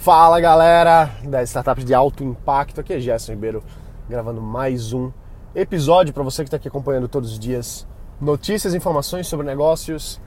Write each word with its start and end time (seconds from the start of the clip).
Fala 0.00 0.40
galera 0.40 1.10
das 1.24 1.50
startups 1.50 1.84
de 1.84 1.92
alto 1.92 2.24
impacto, 2.24 2.80
aqui 2.80 2.94
é 2.94 2.98
Gerson 2.98 3.32
Ribeiro 3.32 3.62
gravando 4.08 4.40
mais 4.40 4.94
um 4.94 5.12
episódio 5.54 6.14
para 6.14 6.22
você 6.22 6.42
que 6.42 6.46
está 6.46 6.56
aqui 6.56 6.68
acompanhando 6.68 7.06
todos 7.06 7.32
os 7.32 7.38
dias 7.38 7.86
notícias, 8.18 8.72
informações 8.72 9.26
sobre 9.26 9.44
negócios, 9.44 10.18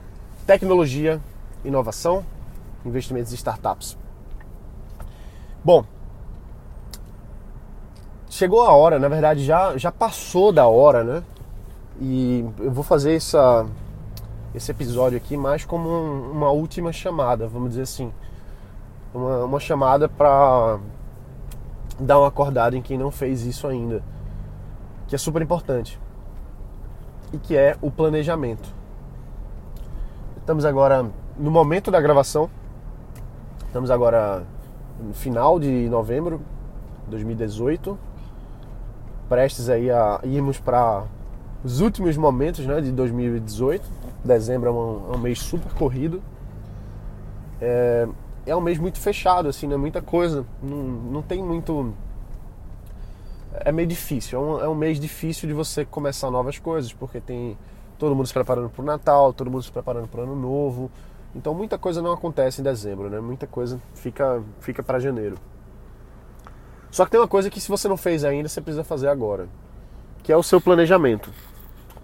tecnologia, 0.46 1.20
inovação, 1.64 2.24
investimentos 2.86 3.32
e 3.32 3.34
startups. 3.34 3.98
Bom, 5.64 5.84
chegou 8.30 8.62
a 8.62 8.70
hora, 8.70 9.00
na 9.00 9.08
verdade 9.08 9.44
já, 9.44 9.76
já 9.76 9.90
passou 9.90 10.52
da 10.52 10.68
hora, 10.68 11.02
né? 11.02 11.24
E 12.00 12.44
eu 12.60 12.70
vou 12.70 12.84
fazer 12.84 13.16
essa, 13.16 13.66
esse 14.54 14.70
episódio 14.70 15.16
aqui 15.16 15.36
mais 15.36 15.64
como 15.64 15.88
um, 15.88 16.30
uma 16.30 16.50
última 16.50 16.92
chamada, 16.92 17.48
vamos 17.48 17.70
dizer 17.70 17.82
assim 17.82 18.12
uma, 19.14 19.44
uma 19.44 19.60
chamada 19.60 20.08
para 20.08 20.78
dar 21.98 22.18
uma 22.18 22.28
acordada 22.28 22.76
em 22.76 22.82
quem 22.82 22.98
não 22.98 23.10
fez 23.10 23.46
isso 23.46 23.66
ainda, 23.66 24.02
que 25.06 25.14
é 25.14 25.18
super 25.18 25.40
importante 25.40 25.98
e 27.32 27.38
que 27.38 27.56
é 27.56 27.76
o 27.80 27.90
planejamento. 27.90 28.74
Estamos 30.38 30.64
agora 30.64 31.08
no 31.38 31.50
momento 31.50 31.90
da 31.90 32.00
gravação, 32.00 32.50
estamos 33.66 33.90
agora 33.90 34.44
no 35.00 35.14
final 35.14 35.58
de 35.58 35.88
novembro 35.88 36.40
de 37.04 37.10
2018, 37.10 37.98
prestes 39.28 39.68
aí 39.68 39.90
a 39.90 40.20
irmos 40.24 40.58
para 40.58 41.04
os 41.64 41.80
últimos 41.80 42.16
momentos 42.16 42.66
né, 42.66 42.80
de 42.80 42.92
2018. 42.92 44.04
Dezembro 44.22 44.68
é 44.68 44.72
um, 44.72 45.12
é 45.12 45.16
um 45.16 45.18
mês 45.18 45.40
super 45.40 45.72
corrido. 45.74 46.22
É, 47.60 48.06
é 48.46 48.54
um 48.54 48.60
mês 48.60 48.78
muito 48.78 48.98
fechado, 48.98 49.48
assim, 49.48 49.66
né? 49.66 49.76
Muita 49.76 50.02
coisa. 50.02 50.44
Não, 50.62 50.76
não 50.76 51.22
tem 51.22 51.42
muito. 51.42 51.94
É 53.52 53.72
meio 53.72 53.88
difícil. 53.88 54.38
É 54.38 54.42
um, 54.42 54.60
é 54.60 54.68
um 54.68 54.74
mês 54.74 54.98
difícil 55.00 55.48
de 55.48 55.54
você 55.54 55.84
começar 55.84 56.30
novas 56.30 56.58
coisas, 56.58 56.92
porque 56.92 57.20
tem 57.20 57.56
todo 57.98 58.14
mundo 58.14 58.26
se 58.26 58.34
preparando 58.34 58.68
para 58.68 58.82
o 58.82 58.84
Natal, 58.84 59.32
todo 59.32 59.50
mundo 59.50 59.62
se 59.62 59.72
preparando 59.72 60.08
para 60.08 60.20
o 60.20 60.24
Ano 60.24 60.36
Novo. 60.36 60.90
Então 61.34 61.54
muita 61.54 61.78
coisa 61.78 62.00
não 62.02 62.12
acontece 62.12 62.60
em 62.60 62.64
dezembro, 62.64 63.08
né? 63.08 63.20
Muita 63.20 63.46
coisa 63.46 63.80
fica, 63.94 64.42
fica 64.60 64.82
para 64.82 64.98
janeiro. 64.98 65.36
Só 66.90 67.04
que 67.04 67.10
tem 67.10 67.18
uma 67.20 67.26
coisa 67.28 67.50
que 67.50 67.60
se 67.60 67.68
você 67.68 67.88
não 67.88 67.96
fez 67.96 68.24
ainda, 68.24 68.48
você 68.48 68.60
precisa 68.60 68.84
fazer 68.84 69.08
agora, 69.08 69.48
que 70.22 70.32
é 70.32 70.36
o 70.36 70.42
seu 70.42 70.60
planejamento. 70.60 71.30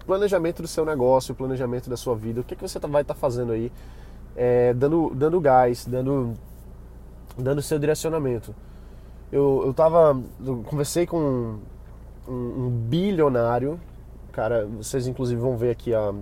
O 0.01 0.05
planejamento 0.05 0.61
do 0.61 0.67
seu 0.67 0.83
negócio, 0.85 1.31
o 1.31 1.35
planejamento 1.35 1.89
da 1.89 1.95
sua 1.95 2.15
vida. 2.15 2.41
O 2.41 2.43
que, 2.43 2.55
que 2.55 2.61
você 2.61 2.79
tá, 2.79 2.87
vai 2.87 3.03
estar 3.03 3.13
tá 3.13 3.19
fazendo 3.19 3.53
aí 3.53 3.71
é, 4.35 4.73
dando, 4.73 5.11
dando 5.15 5.39
gás, 5.39 5.85
dando, 5.85 6.33
dando 7.37 7.61
seu 7.61 7.79
direcionamento. 7.79 8.55
Eu, 9.31 9.63
eu 9.65 9.73
tava. 9.73 10.21
Eu 10.45 10.63
conversei 10.63 11.05
com 11.05 11.59
um, 12.27 12.33
um, 12.33 12.69
bilionário, 12.69 13.79
cara, 14.31 14.65
vocês 14.65 15.07
inclusive 15.07 15.39
vão 15.39 15.55
ver 15.55 15.71
aqui 15.71 15.93
a, 15.93 16.13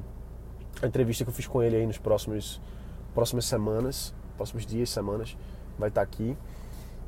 a 0.82 0.88
entrevista 0.88 1.24
que 1.24 1.30
eu 1.30 1.34
fiz 1.34 1.48
com 1.48 1.62
ele 1.62 1.76
aí 1.76 1.88
nos 1.88 1.98
próximos 1.98 2.62
próximas 3.14 3.46
semanas, 3.46 4.14
próximos 4.38 4.66
dias, 4.66 4.90
semanas, 4.90 5.36
vai 5.78 5.90
estar 5.90 6.02
tá 6.02 6.06
aqui. 6.06 6.38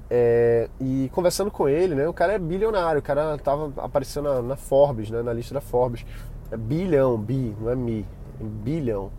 É, 0.09 0.69
e 0.79 1.09
conversando 1.13 1.49
com 1.49 1.69
ele, 1.69 1.95
né? 1.95 2.07
O 2.07 2.13
cara 2.13 2.33
é 2.33 2.39
bilionário, 2.39 2.99
o 2.99 3.03
cara 3.03 3.37
tava 3.37 3.71
aparecendo 3.77 4.25
na, 4.25 4.41
na 4.41 4.55
Forbes, 4.57 5.09
né? 5.09 5.21
Na 5.21 5.31
lista 5.31 5.53
da 5.53 5.61
Forbes. 5.61 6.05
É 6.51 6.57
bilhão, 6.57 7.17
bi, 7.17 7.55
não 7.61 7.69
é 7.69 7.75
mi, 7.75 8.05
é 8.39 8.43
bilhão. 8.43 9.09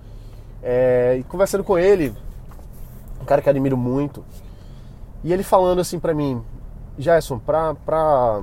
É, 0.62 1.16
e 1.18 1.24
conversando 1.24 1.64
com 1.64 1.76
ele, 1.76 2.14
um 3.20 3.24
cara 3.24 3.42
que 3.42 3.50
admiro 3.50 3.76
muito, 3.76 4.24
e 5.24 5.32
ele 5.32 5.42
falando 5.42 5.80
assim 5.80 5.98
para 5.98 6.14
mim, 6.14 6.42
Gerson, 6.98 7.38
pra, 7.38 7.74
pra, 7.74 8.42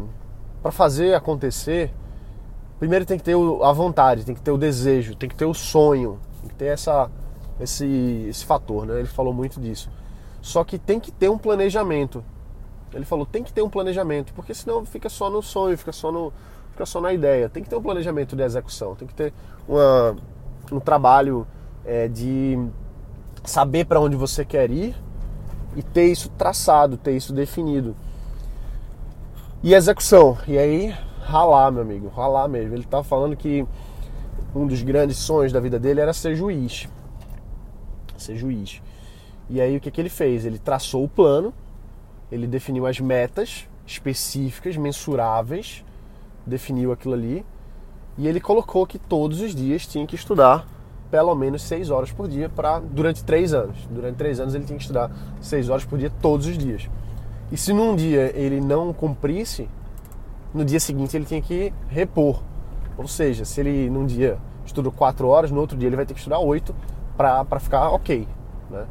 pra 0.62 0.72
fazer 0.72 1.14
acontecer, 1.14 1.94
primeiro 2.78 3.06
tem 3.06 3.18
que 3.18 3.24
ter 3.24 3.36
a 3.36 3.72
vontade, 3.72 4.26
tem 4.26 4.36
que 4.36 4.42
ter 4.42 4.52
o 4.52 4.58
desejo, 4.58 5.16
tem 5.16 5.30
que 5.30 5.36
ter 5.36 5.46
o 5.46 5.54
sonho, 5.54 6.20
tem 6.42 6.50
que 6.50 6.56
ter 6.56 6.66
essa, 6.68 7.10
esse, 7.60 7.86
esse 8.30 8.46
fator, 8.46 8.86
né? 8.86 9.00
Ele 9.00 9.08
falou 9.08 9.34
muito 9.34 9.60
disso. 9.60 9.90
Só 10.42 10.64
que 10.64 10.78
tem 10.78 11.00
que 11.00 11.12
ter 11.12 11.30
um 11.30 11.38
planejamento. 11.38 12.24
Ele 12.94 13.06
falou, 13.06 13.26
tem 13.26 13.44
que 13.44 13.54
ter 13.54 13.62
um 13.62 13.70
planejamento, 13.70 14.34
porque 14.34 14.54
senão 14.54 14.86
fica 14.86 15.10
só 15.10 15.30
no 15.30 15.42
sonho, 15.42 15.78
fica 15.78 15.92
só, 15.92 16.12
no, 16.12 16.34
fica 16.72 16.86
só 16.86 17.00
na 17.00 17.14
ideia. 17.14 17.50
Tem 17.50 17.62
que 17.62 17.70
ter 17.70 17.76
um 17.76 17.82
planejamento 17.82 18.36
de 18.36 18.44
execução, 18.44 18.96
tem 18.96 19.08
que 19.08 19.14
ter 19.14 19.34
uma, 19.68 20.16
um 20.72 20.80
trabalho 20.80 21.46
é, 21.90 22.08
de 22.08 22.56
saber 23.44 23.86
para 23.86 24.00
onde 24.00 24.16
você 24.16 24.46
quer 24.46 24.70
ir 24.70 24.96
e 25.76 25.82
ter 25.82 26.06
isso 26.06 26.30
traçado, 26.30 26.98
ter 26.98 27.18
isso 27.18 27.34
definido. 27.34 27.96
E 29.64 29.74
execução. 29.74 30.38
E 30.48 30.56
aí, 30.56 30.96
ralar, 31.22 31.72
meu 31.72 31.82
amigo, 31.82 32.08
ralar 32.10 32.48
mesmo. 32.48 32.76
Ele 32.76 32.84
estava 32.84 33.04
falando 33.04 33.36
que 33.36 33.66
um 34.54 34.68
dos 34.68 34.84
grandes 34.84 35.18
sonhos 35.18 35.52
da 35.52 35.60
vida 35.60 35.80
dele 35.80 36.00
era 36.00 36.14
ser 36.14 36.36
juiz. 36.36 36.88
Ser 38.16 38.36
juiz. 38.36 38.84
E 39.50 39.60
aí 39.60 39.76
o 39.76 39.82
que, 39.82 39.90
que 39.90 40.00
ele 40.00 40.10
fez? 40.10 40.46
Ele 40.46 40.60
traçou 40.60 41.04
o 41.04 41.10
plano, 41.10 41.52
ele 42.32 42.46
definiu 42.46 42.86
as 42.86 43.00
metas 43.00 43.68
específicas, 43.84 44.78
mensuráveis, 44.78 45.84
definiu 46.46 46.92
aquilo 46.92 47.16
ali, 47.16 47.44
e 48.16 48.28
ele 48.28 48.40
colocou 48.40 48.86
que 48.86 49.00
todos 49.00 49.42
os 49.42 49.56
dias 49.56 49.88
tinha 49.88 50.06
que 50.06 50.16
estudar 50.16 50.68
pelo 51.12 51.34
menos 51.36 51.62
seis 51.64 51.90
horas 51.90 52.12
por 52.12 52.28
dia 52.28 52.50
para 52.50 52.80
durante 52.80 53.24
três 53.24 53.54
anos. 53.54 53.88
Durante 53.90 54.16
três 54.16 54.40
anos 54.40 54.54
ele 54.54 54.66
tinha 54.66 54.78
que 54.78 54.84
estudar 54.84 55.12
seis 55.42 55.70
horas 55.70 55.86
por 55.86 55.98
dia 55.98 56.12
todos 56.22 56.46
os 56.46 56.58
dias. 56.58 56.90
E 57.52 57.58
se 57.58 57.74
num 57.74 57.96
dia 57.96 58.32
ele 58.36 58.62
não 58.62 58.94
cumprisse, 58.94 59.68
no 60.54 60.64
dia 60.64 60.80
seguinte 60.80 61.16
ele 61.18 61.26
tinha 61.26 61.42
que 61.42 61.74
repor. 61.88 62.42
Ou 62.98 63.08
seja, 63.08 63.46
se 63.46 63.60
ele 63.60 63.90
num 63.90 64.06
dia 64.06 64.38
estudou 64.66 64.92
quatro 64.92 65.28
horas, 65.28 65.52
no 65.52 65.60
outro 65.60 65.78
dia 65.78 65.88
ele 65.88 65.96
vai 65.96 66.06
ter 66.06 66.14
que 66.14 66.20
estudar 66.20 66.40
oito 66.40 66.76
para 67.18 67.60
ficar 67.60 67.90
ok. 67.90 68.28
Né? 68.70 68.86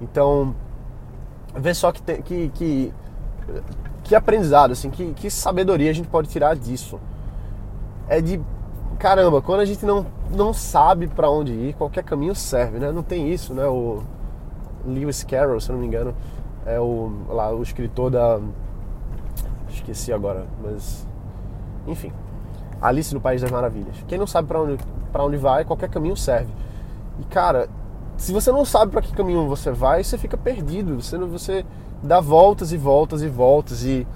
Então, 0.00 0.54
vê 1.54 1.74
só 1.74 1.92
que, 1.92 2.00
tem, 2.00 2.22
que, 2.22 2.48
que, 2.54 2.92
que 4.04 4.14
aprendizado, 4.14 4.72
assim, 4.72 4.90
que, 4.90 5.12
que 5.12 5.30
sabedoria 5.30 5.90
a 5.90 5.94
gente 5.94 6.08
pode 6.08 6.28
tirar 6.28 6.56
disso. 6.56 6.98
É 8.08 8.20
de 8.20 8.40
caramba, 8.98 9.40
quando 9.40 9.60
a 9.60 9.64
gente 9.64 9.84
não, 9.84 10.06
não 10.30 10.52
sabe 10.52 11.06
para 11.06 11.30
onde 11.30 11.52
ir, 11.52 11.74
qualquer 11.74 12.04
caminho 12.04 12.34
serve, 12.34 12.78
né? 12.78 12.92
Não 12.92 13.02
tem 13.02 13.32
isso, 13.32 13.54
né? 13.54 13.66
O 13.66 14.02
Lewis 14.86 15.24
Carroll, 15.24 15.60
se 15.60 15.72
não 15.72 15.78
me 15.78 15.86
engano, 15.86 16.14
é 16.66 16.78
o, 16.78 17.10
lá, 17.28 17.50
o 17.54 17.62
escritor 17.62 18.10
da. 18.10 18.38
Esqueci 19.70 20.12
agora, 20.12 20.46
mas. 20.62 21.06
Enfim. 21.86 22.12
Alice 22.80 23.12
no 23.12 23.20
País 23.20 23.42
das 23.42 23.50
Maravilhas. 23.50 23.96
Quem 24.06 24.18
não 24.18 24.26
sabe 24.26 24.46
para 24.46 24.60
onde, 24.60 24.78
pra 25.12 25.24
onde 25.24 25.36
vai, 25.36 25.64
qualquer 25.64 25.88
caminho 25.88 26.16
serve. 26.16 26.52
E 27.18 27.24
cara, 27.24 27.68
se 28.16 28.32
você 28.32 28.52
não 28.52 28.64
sabe 28.64 28.92
para 28.92 29.02
que 29.02 29.12
caminho 29.12 29.48
você 29.48 29.72
vai, 29.72 30.04
você 30.04 30.16
fica 30.16 30.36
perdido. 30.36 31.00
Você, 31.00 31.18
você 31.18 31.64
dá 32.02 32.20
voltas 32.20 32.72
e 32.72 32.76
voltas 32.76 33.22
e 33.22 33.28
voltas 33.28 33.82
e, 33.84 34.06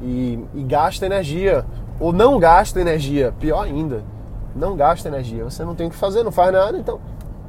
e, 0.00 0.38
e 0.54 0.62
gasta 0.62 1.06
energia. 1.06 1.64
Ou 1.98 2.12
não 2.12 2.38
gasta 2.38 2.80
energia, 2.80 3.34
pior 3.38 3.64
ainda 3.64 4.02
não 4.54 4.76
gasta 4.76 5.08
energia. 5.08 5.44
Você 5.44 5.64
não 5.64 5.74
tem 5.74 5.86
o 5.86 5.90
que 5.90 5.96
fazer, 5.96 6.22
não 6.22 6.32
faz 6.32 6.52
nada, 6.52 6.78
então 6.78 7.00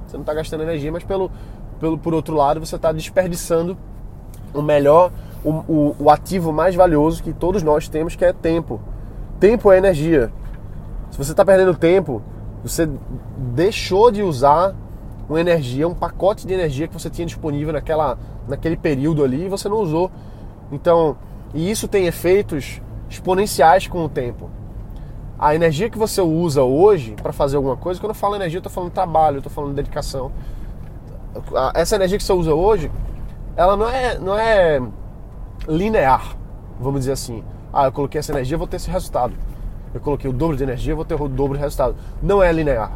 você 0.05 0.17
não 0.17 0.21
está 0.21 0.33
gastando 0.33 0.63
energia, 0.63 0.91
mas 0.91 1.03
pelo, 1.03 1.31
pelo, 1.79 1.97
por 1.97 2.13
outro 2.13 2.35
lado 2.35 2.59
você 2.59 2.75
está 2.75 2.91
desperdiçando 2.91 3.77
o 4.53 4.61
melhor, 4.61 5.11
o, 5.43 5.49
o, 5.49 5.95
o, 5.99 6.09
ativo 6.09 6.53
mais 6.53 6.75
valioso 6.75 7.23
que 7.23 7.33
todos 7.33 7.63
nós 7.63 7.87
temos, 7.87 8.15
que 8.15 8.23
é 8.23 8.31
tempo. 8.31 8.79
Tempo 9.39 9.71
é 9.71 9.77
energia. 9.77 10.31
Se 11.11 11.17
você 11.17 11.31
está 11.31 11.43
perdendo 11.43 11.75
tempo, 11.75 12.21
você 12.63 12.87
deixou 13.37 14.11
de 14.11 14.21
usar 14.21 14.75
uma 15.27 15.41
energia, 15.41 15.87
um 15.87 15.93
pacote 15.93 16.45
de 16.45 16.53
energia 16.53 16.87
que 16.87 16.93
você 16.93 17.09
tinha 17.09 17.25
disponível 17.25 17.73
naquela, 17.73 18.17
naquele 18.47 18.77
período 18.77 19.23
ali 19.23 19.45
e 19.45 19.49
você 19.49 19.67
não 19.67 19.77
usou. 19.77 20.11
Então, 20.71 21.17
e 21.53 21.69
isso 21.69 21.87
tem 21.87 22.05
efeitos 22.05 22.81
exponenciais 23.09 23.87
com 23.87 24.05
o 24.05 24.09
tempo 24.09 24.49
a 25.37 25.55
energia 25.55 25.89
que 25.89 25.97
você 25.97 26.21
usa 26.21 26.63
hoje 26.63 27.15
para 27.21 27.33
fazer 27.33 27.57
alguma 27.57 27.75
coisa, 27.75 27.99
quando 27.99 28.11
eu 28.11 28.15
falo 28.15 28.35
energia, 28.35 28.57
eu 28.57 28.59
estou 28.59 28.71
falando 28.71 28.91
trabalho, 28.91 29.35
eu 29.35 29.39
estou 29.39 29.51
falando 29.51 29.73
dedicação. 29.73 30.31
Essa 31.73 31.95
energia 31.95 32.17
que 32.17 32.23
você 32.23 32.33
usa 32.33 32.53
hoje, 32.53 32.91
ela 33.55 33.75
não 33.75 33.89
é, 33.89 34.17
não 34.17 34.37
é 34.37 34.81
linear, 35.67 36.35
vamos 36.79 37.01
dizer 37.01 37.13
assim. 37.13 37.43
Ah, 37.71 37.85
eu 37.85 37.91
coloquei 37.91 38.19
essa 38.19 38.31
energia, 38.31 38.57
vou 38.57 38.67
ter 38.67 38.77
esse 38.77 38.89
resultado. 38.89 39.33
Eu 39.93 39.99
coloquei 39.99 40.29
o 40.29 40.33
dobro 40.33 40.55
de 40.55 40.63
energia, 40.63 40.95
vou 40.95 41.05
ter 41.05 41.19
o 41.19 41.27
dobro 41.27 41.57
de 41.57 41.63
resultado. 41.63 41.95
Não 42.21 42.41
é 42.41 42.51
linear. 42.51 42.91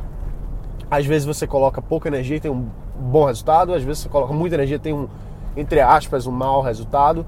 Às 0.90 1.06
vezes 1.06 1.26
você 1.26 1.46
coloca 1.46 1.82
pouca 1.82 2.08
energia 2.08 2.38
e 2.38 2.40
tem 2.40 2.52
um 2.52 2.68
bom 2.98 3.26
resultado, 3.26 3.74
às 3.74 3.84
vezes 3.84 4.04
você 4.04 4.10
coloca 4.10 4.34
muita 4.34 4.56
energia 4.56 4.78
e 4.78 4.80
tem 4.80 4.94
um, 4.94 5.08
entre 5.56 5.82
aspas, 5.82 6.26
um 6.26 6.32
mau 6.32 6.62
resultado, 6.62 7.26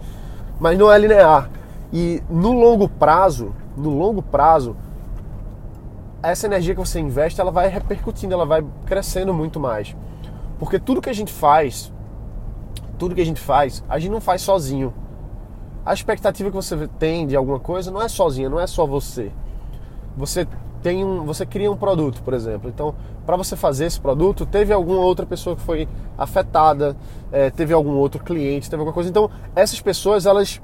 mas 0.59 0.77
não 0.77 0.91
é 0.91 0.97
linear. 0.97 1.49
E 1.91 2.21
no 2.29 2.53
longo 2.53 2.87
prazo, 2.87 3.53
no 3.75 3.89
longo 3.89 4.21
prazo, 4.21 4.75
essa 6.21 6.47
energia 6.47 6.73
que 6.73 6.79
você 6.79 6.99
investe, 6.99 7.39
ela 7.39 7.51
vai 7.51 7.67
repercutindo, 7.67 8.33
ela 8.33 8.45
vai 8.45 8.63
crescendo 8.85 9.33
muito 9.33 9.59
mais. 9.59 9.95
Porque 10.57 10.79
tudo 10.79 11.01
que 11.01 11.09
a 11.09 11.13
gente 11.13 11.31
faz, 11.31 11.91
tudo 12.97 13.15
que 13.15 13.21
a 13.21 13.25
gente 13.25 13.39
faz, 13.39 13.83
a 13.87 13.97
gente 13.97 14.11
não 14.11 14.21
faz 14.21 14.41
sozinho. 14.41 14.93
A 15.85 15.93
expectativa 15.93 16.49
que 16.49 16.55
você 16.55 16.87
tem 16.99 17.25
de 17.25 17.35
alguma 17.35 17.59
coisa 17.59 17.89
não 17.89 18.01
é 18.01 18.09
sozinha, 18.09 18.49
não 18.49 18.59
é 18.59 18.67
só 18.67 18.85
você. 18.85 19.31
Você 20.17 20.45
tem 20.81 21.03
um, 21.03 21.23
você 21.23 21.45
cria 21.45 21.71
um 21.71 21.77
produto, 21.77 22.21
por 22.21 22.33
exemplo. 22.33 22.69
Então, 22.69 22.93
para 23.25 23.37
você 23.37 23.55
fazer 23.55 23.85
esse 23.85 23.99
produto, 23.99 24.45
teve 24.45 24.73
alguma 24.73 24.99
outra 24.99 25.25
pessoa 25.25 25.55
que 25.55 25.61
foi 25.61 25.87
afetada, 26.17 26.95
é, 27.31 27.49
teve 27.49 27.73
algum 27.73 27.95
outro 27.95 28.23
cliente, 28.23 28.69
teve 28.69 28.81
alguma 28.81 28.93
coisa. 28.93 29.09
Então, 29.09 29.29
essas 29.55 29.79
pessoas 29.79 30.25
elas 30.25 30.61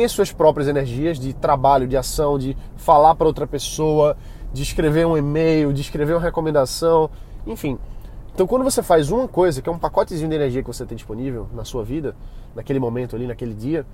as 0.00 0.12
suas 0.12 0.32
próprias 0.32 0.68
energias 0.68 1.18
de 1.18 1.32
trabalho, 1.32 1.86
de 1.86 1.96
ação, 1.96 2.38
de 2.38 2.56
falar 2.76 3.14
para 3.14 3.26
outra 3.26 3.46
pessoa, 3.46 4.16
de 4.52 4.62
escrever 4.62 5.06
um 5.06 5.16
e-mail, 5.16 5.72
de 5.72 5.80
escrever 5.80 6.14
uma 6.14 6.20
recomendação, 6.20 7.10
enfim. 7.46 7.78
Então, 8.34 8.46
quando 8.46 8.64
você 8.64 8.82
faz 8.82 9.10
uma 9.10 9.28
coisa, 9.28 9.60
que 9.60 9.68
é 9.68 9.72
um 9.72 9.78
pacotezinho 9.78 10.28
de 10.28 10.34
energia 10.34 10.62
que 10.62 10.66
você 10.68 10.86
tem 10.86 10.96
disponível 10.96 11.48
na 11.52 11.64
sua 11.64 11.84
vida, 11.84 12.16
naquele 12.54 12.78
momento 12.78 13.14
ali, 13.14 13.26
naquele 13.26 13.54
dia, 13.54 13.86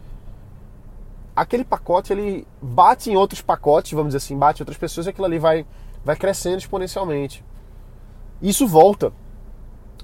aquele 1.35 1.65
pacote 1.65 2.13
ele 2.13 2.47
bate 2.63 3.11
em 3.11 3.17
outros 3.17 3.43
pacotes, 3.43 3.93
vamos 3.93 4.09
dizer 4.09 4.19
assim, 4.19 4.37
bate 4.37 4.61
em 4.61 4.63
outras 4.63 4.79
pessoas 4.79 5.07
e 5.07 5.11
aquilo 5.11 5.27
ali 5.27 5.39
vai, 5.39 5.67
vai 6.05 6.15
crescendo 6.15 6.59
exponencialmente. 6.59 7.45
Isso 8.41 8.67
volta. 8.67 9.13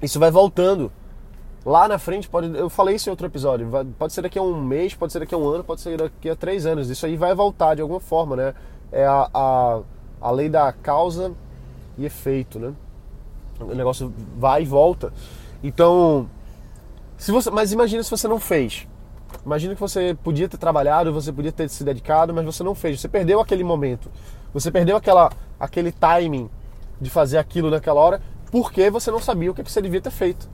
Isso 0.02 0.18
vai 0.18 0.30
voltando. 0.30 0.90
Lá 1.64 1.88
na 1.88 1.98
frente, 1.98 2.28
pode, 2.28 2.54
eu 2.58 2.68
falei 2.68 2.96
isso 2.96 3.08
em 3.08 3.10
outro 3.10 3.26
episódio, 3.26 3.66
pode 3.98 4.12
ser 4.12 4.20
daqui 4.20 4.38
a 4.38 4.42
um 4.42 4.62
mês, 4.62 4.94
pode 4.94 5.12
ser 5.12 5.20
daqui 5.20 5.34
a 5.34 5.38
um 5.38 5.48
ano, 5.48 5.64
pode 5.64 5.80
ser 5.80 5.96
daqui 5.96 6.28
a 6.28 6.36
três 6.36 6.66
anos. 6.66 6.90
Isso 6.90 7.06
aí 7.06 7.16
vai 7.16 7.34
voltar 7.34 7.74
de 7.74 7.80
alguma 7.80 8.00
forma, 8.00 8.36
né? 8.36 8.54
É 8.92 9.06
a, 9.06 9.30
a, 9.32 9.80
a 10.20 10.30
lei 10.30 10.50
da 10.50 10.72
causa 10.72 11.32
e 11.96 12.04
efeito, 12.04 12.58
né? 12.58 12.74
O 13.58 13.74
negócio 13.74 14.12
vai 14.36 14.62
e 14.62 14.66
volta. 14.66 15.10
Então, 15.62 16.28
se 17.16 17.32
você, 17.32 17.50
mas 17.50 17.72
imagina 17.72 18.02
se 18.02 18.10
você 18.10 18.28
não 18.28 18.38
fez. 18.38 18.86
Imagina 19.44 19.74
que 19.74 19.80
você 19.80 20.16
podia 20.22 20.48
ter 20.48 20.58
trabalhado, 20.58 21.12
você 21.12 21.32
podia 21.32 21.52
ter 21.52 21.68
se 21.70 21.82
dedicado, 21.82 22.34
mas 22.34 22.44
você 22.44 22.62
não 22.62 22.74
fez. 22.74 23.00
Você 23.00 23.08
perdeu 23.08 23.40
aquele 23.40 23.64
momento. 23.64 24.10
Você 24.52 24.70
perdeu 24.70 24.96
aquela, 24.96 25.30
aquele 25.58 25.92
timing 25.92 26.50
de 27.00 27.08
fazer 27.08 27.38
aquilo 27.38 27.70
naquela 27.70 28.00
hora 28.00 28.20
porque 28.50 28.88
você 28.90 29.10
não 29.10 29.18
sabia 29.18 29.50
o 29.50 29.54
que 29.54 29.62
você 29.62 29.82
devia 29.82 30.00
ter 30.00 30.10
feito. 30.10 30.48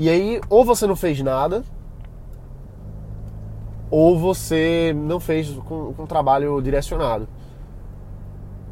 E 0.00 0.08
aí, 0.08 0.40
ou 0.48 0.64
você 0.64 0.86
não 0.86 0.96
fez 0.96 1.20
nada, 1.20 1.62
ou 3.90 4.18
você 4.18 4.92
não 4.96 5.20
fez 5.20 5.50
com, 5.66 5.92
com 5.92 6.06
trabalho 6.06 6.60
direcionado. 6.60 7.28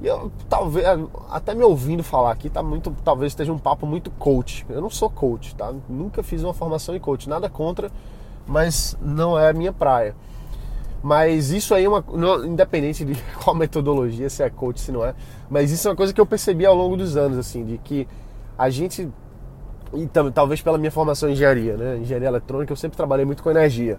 E 0.01 0.07
eu, 0.07 0.33
talvez, 0.49 0.87
até 1.31 1.55
me 1.55 1.63
ouvindo 1.63 2.03
falar 2.03 2.33
aqui, 2.33 2.49
tá 2.49 2.63
muito, 2.63 2.95
talvez 3.05 3.33
esteja 3.33 3.53
um 3.53 3.59
papo 3.59 3.87
muito 3.87 4.11
coach. 4.13 4.65
Eu 4.69 4.81
não 4.81 4.91
sou 4.91 5.11
coach, 5.11 5.55
tá? 5.55 5.73
Nunca 5.89 6.23
fiz 6.23 6.43
uma 6.43 6.55
formação 6.55 6.97
em 6.97 7.01
coach, 7.01 7.29
nada 7.29 7.49
contra 7.49 7.91
mas 8.49 8.97
não 9.01 9.39
é 9.39 9.51
a 9.51 9.53
minha 9.53 9.73
praia. 9.73 10.17
Mas 11.03 11.51
isso 11.51 11.75
aí 11.75 11.85
é 11.85 11.89
uma. 11.89 12.03
Independente 12.45 13.05
de 13.05 13.15
qual 13.45 13.55
metodologia, 13.55 14.29
se 14.31 14.43
é 14.43 14.51
coach, 14.51 14.81
se 14.81 14.91
não 14.91 15.05
é. 15.05 15.15
Mas 15.49 15.71
isso 15.71 15.87
é 15.87 15.91
uma 15.91 15.97
coisa 15.97 16.13
que 16.13 16.21
eu 16.21 16.27
percebi 16.27 16.67
ao 16.67 16.75
longo 16.75 16.97
dos 16.97 17.17
anos, 17.17 17.39
assim, 17.39 17.65
de 17.65 17.79
que 17.79 18.09
a 18.57 18.71
gente. 18.71 19.09
E 19.93 20.07
talvez 20.33 20.61
pela 20.61 20.77
minha 20.77 20.91
formação 20.91 21.29
em 21.29 21.33
engenharia, 21.33 21.77
né? 21.77 21.97
Engenharia 21.99 22.29
eletrônica, 22.29 22.73
eu 22.73 22.77
sempre 22.77 22.97
trabalhei 22.97 23.25
muito 23.25 23.43
com 23.43 23.51
energia. 23.51 23.99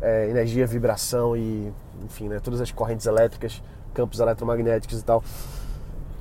É, 0.00 0.28
energia, 0.30 0.66
vibração 0.66 1.36
e, 1.36 1.72
enfim, 2.04 2.28
né? 2.28 2.40
Todas 2.40 2.60
as 2.60 2.70
correntes 2.70 3.06
elétricas, 3.06 3.62
campos 3.92 4.20
eletromagnéticos 4.20 5.00
e 5.00 5.04
tal. 5.04 5.22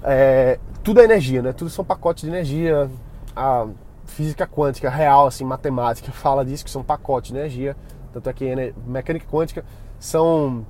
É, 0.04 0.60
tudo 0.84 1.00
é 1.00 1.04
energia, 1.04 1.42
né? 1.42 1.54
Tudo 1.54 1.70
são 1.70 1.86
pacotes 1.86 2.24
de 2.24 2.30
energia. 2.30 2.90
A 3.36 3.68
física 4.06 4.48
quântica 4.48 4.90
real, 4.90 5.28
assim, 5.28 5.44
matemática, 5.44 6.12
fala 6.14 6.44
disso, 6.44 6.66
que 6.66 6.72
são 6.72 6.84
pacotes 6.84 7.32
de 7.32 7.38
energia. 7.38 7.76
Tanto 8.12 8.30
é 8.30 8.34
que 8.34 8.74
mecânica 8.86 9.26
quântica 9.30 9.64
são, 10.00 10.66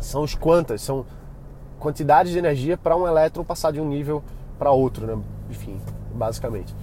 são 0.00 0.22
os 0.22 0.34
quantas, 0.34 0.82
são 0.82 1.06
quantidades 1.78 2.32
de 2.32 2.38
energia 2.38 2.76
para 2.76 2.96
um 2.96 3.06
elétron 3.06 3.44
passar 3.44 3.72
de 3.72 3.80
um 3.80 3.88
nível 3.88 4.22
para 4.58 4.70
outro, 4.70 5.06
né? 5.06 5.22
Enfim, 5.50 5.80
basicamente. 6.12 6.74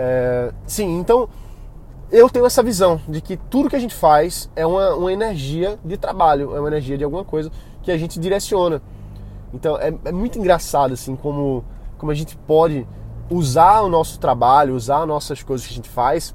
É, 0.00 0.52
sim, 0.64 1.00
então 1.00 1.28
eu 2.08 2.30
tenho 2.30 2.46
essa 2.46 2.62
visão 2.62 3.00
de 3.08 3.20
que 3.20 3.36
tudo 3.36 3.68
que 3.68 3.74
a 3.74 3.80
gente 3.80 3.96
faz 3.96 4.48
é 4.54 4.64
uma, 4.64 4.94
uma 4.94 5.12
energia 5.12 5.76
de 5.84 5.96
trabalho, 5.96 6.54
é 6.54 6.60
uma 6.60 6.68
energia 6.68 6.96
de 6.96 7.02
alguma 7.02 7.24
coisa 7.24 7.50
que 7.82 7.90
a 7.90 7.98
gente 7.98 8.20
direciona. 8.20 8.80
Então 9.52 9.76
é, 9.76 9.92
é 10.04 10.12
muito 10.12 10.38
engraçado 10.38 10.94
assim 10.94 11.16
como, 11.16 11.64
como 11.98 12.12
a 12.12 12.14
gente 12.14 12.36
pode 12.36 12.86
usar 13.28 13.80
o 13.80 13.88
nosso 13.88 14.20
trabalho, 14.20 14.76
usar 14.76 15.04
nossas 15.04 15.42
coisas 15.42 15.66
que 15.66 15.72
a 15.72 15.76
gente 15.76 15.88
faz 15.88 16.32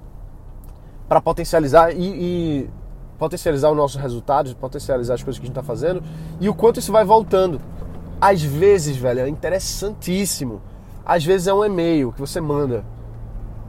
para 1.08 1.22
potencializar 1.22 1.94
e, 1.94 2.04
e, 2.04 2.70
potencializar 3.18 3.70
o 3.70 3.76
nosso 3.76 3.98
resultado, 3.98 4.54
potencializar 4.58 5.14
as 5.14 5.24
coisas 5.24 5.40
que 5.40 5.46
a 5.46 5.48
gente 5.48 5.58
está 5.58 5.64
fazendo 5.64 6.04
e 6.42 6.50
o 6.50 6.54
quanto 6.54 6.82
isso 6.82 6.92
vai 6.92 7.06
voltando. 7.06 7.62
Às 8.20 8.42
vezes, 8.42 8.98
velho, 8.98 9.22
é 9.22 9.30
interessantíssimo. 9.30 10.62
Às 11.06 11.24
vezes 11.24 11.48
é 11.48 11.54
um 11.54 11.64
e-mail 11.64 12.12
que 12.12 12.20
você 12.20 12.42
manda. 12.42 12.84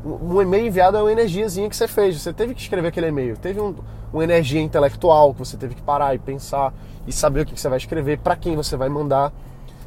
Um 0.04 0.42
e-mail 0.42 0.66
enviado 0.66 0.96
é 0.98 1.00
uma 1.02 1.10
energiazinha 1.10 1.68
que 1.68 1.76
você 1.76 1.88
fez. 1.88 2.20
Você 2.20 2.32
teve 2.32 2.54
que 2.54 2.60
escrever 2.60 2.88
aquele 2.88 3.08
e-mail. 3.08 3.36
Teve 3.38 3.60
um, 3.60 3.74
uma 4.12 4.22
energia 4.22 4.60
intelectual 4.60 5.32
que 5.32 5.38
você 5.38 5.56
teve 5.56 5.74
que 5.74 5.82
parar 5.82 6.14
e 6.14 6.18
pensar 6.18 6.74
e 7.06 7.12
saber 7.12 7.40
o 7.40 7.46
que 7.46 7.58
você 7.58 7.68
vai 7.68 7.78
escrever, 7.78 8.18
para 8.18 8.36
quem 8.36 8.54
você 8.54 8.76
vai 8.76 8.88
mandar. 8.88 9.32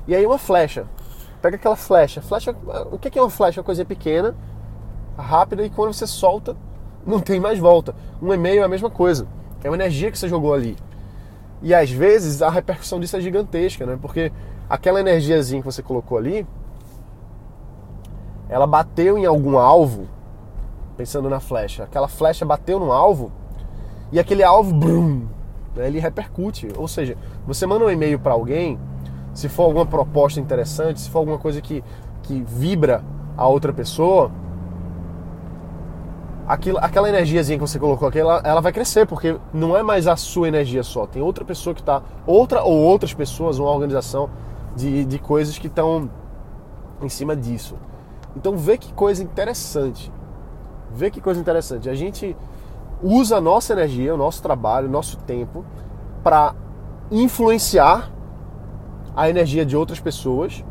E 0.08 0.16
aí 0.16 0.26
uma 0.26 0.38
flecha 0.38 0.86
pega 1.42 1.56
aquela 1.56 1.76
flecha. 1.76 2.22
Flecha, 2.22 2.56
o 2.92 2.98
que 2.98 3.18
é 3.18 3.22
uma 3.22 3.30
flecha? 3.30 3.62
Uma 3.62 3.66
coisa 3.66 3.86
pequena, 3.86 4.36
rápida 5.18 5.66
e 5.66 5.70
quando 5.70 5.94
você 5.94 6.08
solta, 6.08 6.56
não 7.06 7.20
tem 7.20 7.40
mais 7.40 7.60
volta. 7.60 7.96
Um 8.22 8.34
e-mail 8.34 8.62
é 8.62 8.66
a 8.66 8.68
mesma 8.68 8.90
coisa. 8.90 9.28
É 9.64 9.70
uma 9.70 9.76
energia 9.76 10.12
que 10.12 10.18
você 10.18 10.28
jogou 10.28 10.54
ali. 10.54 10.76
E 11.62 11.74
às 11.74 11.90
vezes 11.90 12.42
a 12.42 12.50
repercussão 12.50 13.00
disso 13.00 13.18
é 13.18 13.22
gigantesca, 13.22 13.86
né? 13.86 13.98
Porque 14.02 14.32
aquela 14.70 15.00
energiazinha 15.00 15.62
que 15.62 15.66
você 15.66 15.82
colocou 15.82 16.18
ali, 16.18 16.46
ela 18.50 18.66
bateu 18.66 19.18
em 19.18 19.26
algum 19.26 19.58
alvo, 19.58 20.08
pensando 20.96 21.30
na 21.30 21.40
flecha. 21.40 21.84
Aquela 21.84 22.08
flecha 22.08 22.46
bateu 22.46 22.80
no 22.80 22.92
alvo 22.92 23.32
e 24.12 24.20
aquele 24.20 24.44
alvo, 24.44 24.74
brum, 24.74 25.28
né, 25.76 25.88
ele 25.88 26.00
repercute. 26.00 26.70
Ou 26.78 26.88
seja, 26.88 27.18
você 27.46 27.66
manda 27.66 27.86
um 27.86 27.90
e-mail 27.90 28.20
para 28.20 28.34
alguém 28.34 28.80
se 29.34 29.48
for 29.48 29.64
alguma 29.64 29.86
proposta 29.86 30.40
interessante, 30.40 31.00
se 31.00 31.10
for 31.10 31.20
alguma 31.20 31.38
coisa 31.38 31.62
que, 31.62 31.84
que 32.24 32.42
vibra 32.42 33.04
a 33.38 33.48
outra 33.48 33.72
pessoa, 33.72 34.32
aquilo, 36.48 36.80
aquela 36.80 37.08
energiazinha 37.08 37.60
que 37.60 37.62
você 37.62 37.78
colocou 37.78 38.08
aqui, 38.08 38.18
ela, 38.18 38.42
ela 38.44 38.62
vai 38.62 38.72
crescer, 38.72 39.06
porque 39.06 39.38
não 39.54 39.78
é 39.78 39.84
mais 39.84 40.08
a 40.08 40.16
sua 40.16 40.48
energia 40.48 40.82
só, 40.82 41.06
tem 41.06 41.22
outra 41.22 41.46
pessoa 41.46 41.76
que 41.76 41.82
está, 41.82 42.02
outra 42.26 42.64
ou 42.64 42.78
outras 42.78 43.14
pessoas, 43.14 43.60
uma 43.60 43.70
organização 43.70 44.28
de, 44.76 45.06
de 45.06 45.20
coisas 45.20 45.60
que 45.60 45.68
estão 45.68 46.10
em 47.02 47.10
cima 47.10 47.36
disso. 47.36 47.76
Então 48.38 48.56
vê 48.56 48.78
que 48.78 48.94
coisa 48.94 49.24
interessante. 49.24 50.12
Vê 50.92 51.10
que 51.10 51.20
coisa 51.20 51.40
interessante. 51.40 51.90
A 51.90 51.96
gente 51.96 52.38
usa 53.02 53.38
a 53.38 53.42
nossa 53.42 53.74
energia, 53.74 54.14
o 54.14 54.18
nosso 54.18 54.42
trabalho, 54.42 54.88
o 54.88 54.92
nosso 54.92 55.18
tempo 55.18 55.66
para 56.24 56.56
influenciar 57.12 58.12
a 59.16 59.30
energia 59.30 59.66
de 59.66 59.76
outras 59.76 60.00
pessoas, 60.00 60.64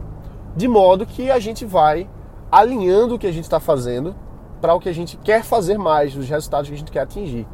de 0.56 0.68
modo 0.68 1.04
que 1.04 1.30
a 1.30 1.40
gente 1.40 1.64
vai 1.64 2.08
alinhando 2.50 3.16
o 3.16 3.18
que 3.18 3.26
a 3.26 3.32
gente 3.32 3.44
está 3.44 3.58
fazendo 3.58 4.14
para 4.60 4.72
o 4.72 4.80
que 4.80 4.88
a 4.88 4.94
gente 4.94 5.16
quer 5.16 5.42
fazer 5.42 5.76
mais, 5.76 6.16
os 6.16 6.28
resultados 6.28 6.68
que 6.68 6.74
a 6.74 6.78
gente 6.78 6.92
quer 6.92 7.00
atingir. 7.00 7.46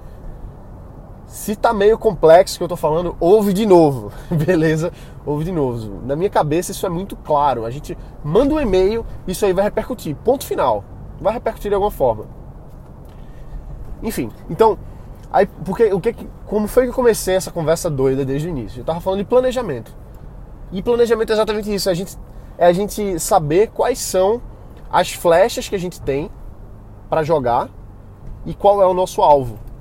Se 1.33 1.57
tá 1.57 1.73
meio 1.73 1.97
complexo 1.97 2.59
que 2.59 2.62
eu 2.62 2.69
tô 2.69 2.77
falando, 2.77 3.17
ouve 3.19 3.55
de 3.55 3.65
novo, 3.65 4.12
beleza? 4.31 4.93
Ouve 5.25 5.47
de 5.47 5.51
novo. 5.51 6.03
Na 6.05 6.15
minha 6.15 6.29
cabeça 6.29 6.73
isso 6.73 6.85
é 6.85 6.91
muito 6.91 7.17
claro. 7.17 7.65
A 7.65 7.71
gente 7.71 7.97
manda 8.23 8.55
um 8.55 8.61
e-mail, 8.61 9.03
isso 9.27 9.47
aí 9.47 9.55
vai 9.55 9.65
repercutir. 9.65 10.15
Ponto 10.15 10.45
final. 10.45 10.85
Vai 11.19 11.33
repercutir 11.33 11.71
de 11.71 11.75
alguma 11.75 11.91
forma. 11.91 12.27
Enfim, 14.03 14.31
então, 14.51 14.79
aí 15.33 15.47
porque 15.65 15.91
o 15.95 16.01
que 16.03 16.15
como 16.45 16.69
foi 16.69 16.83
que 16.83 16.91
eu 16.91 16.95
comecei 16.95 17.35
essa 17.35 17.51
conversa 17.51 17.89
doida 17.89 18.27
desde 18.27 18.49
o 18.49 18.51
início? 18.51 18.81
Eu 18.81 18.85
tava 18.85 19.01
falando 19.01 19.21
de 19.21 19.25
planejamento. 19.25 19.91
E 20.71 20.83
planejamento 20.83 21.31
é 21.31 21.33
exatamente 21.33 21.75
isso. 21.75 21.89
A 21.89 21.95
gente, 21.95 22.15
é 22.59 22.67
a 22.67 22.73
gente 22.75 23.19
saber 23.19 23.71
quais 23.71 23.99
são 23.99 24.43
as 24.91 25.15
flechas 25.15 25.67
que 25.67 25.75
a 25.75 25.81
gente 25.81 25.99
tem 25.99 26.31
para 27.09 27.23
jogar 27.23 27.71
e 28.45 28.53
qual 28.53 28.83
é 28.83 28.87
o 28.87 28.93
nosso 28.93 29.23
alvo. 29.23 29.72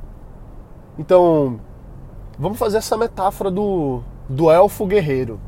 Então, 0.98 1.60
vamos 2.38 2.58
fazer 2.58 2.78
essa 2.78 2.98
metáfora 2.98 3.50
do, 3.50 4.02
do 4.28 4.52
elfo 4.52 4.86
guerreiro. 4.86 5.40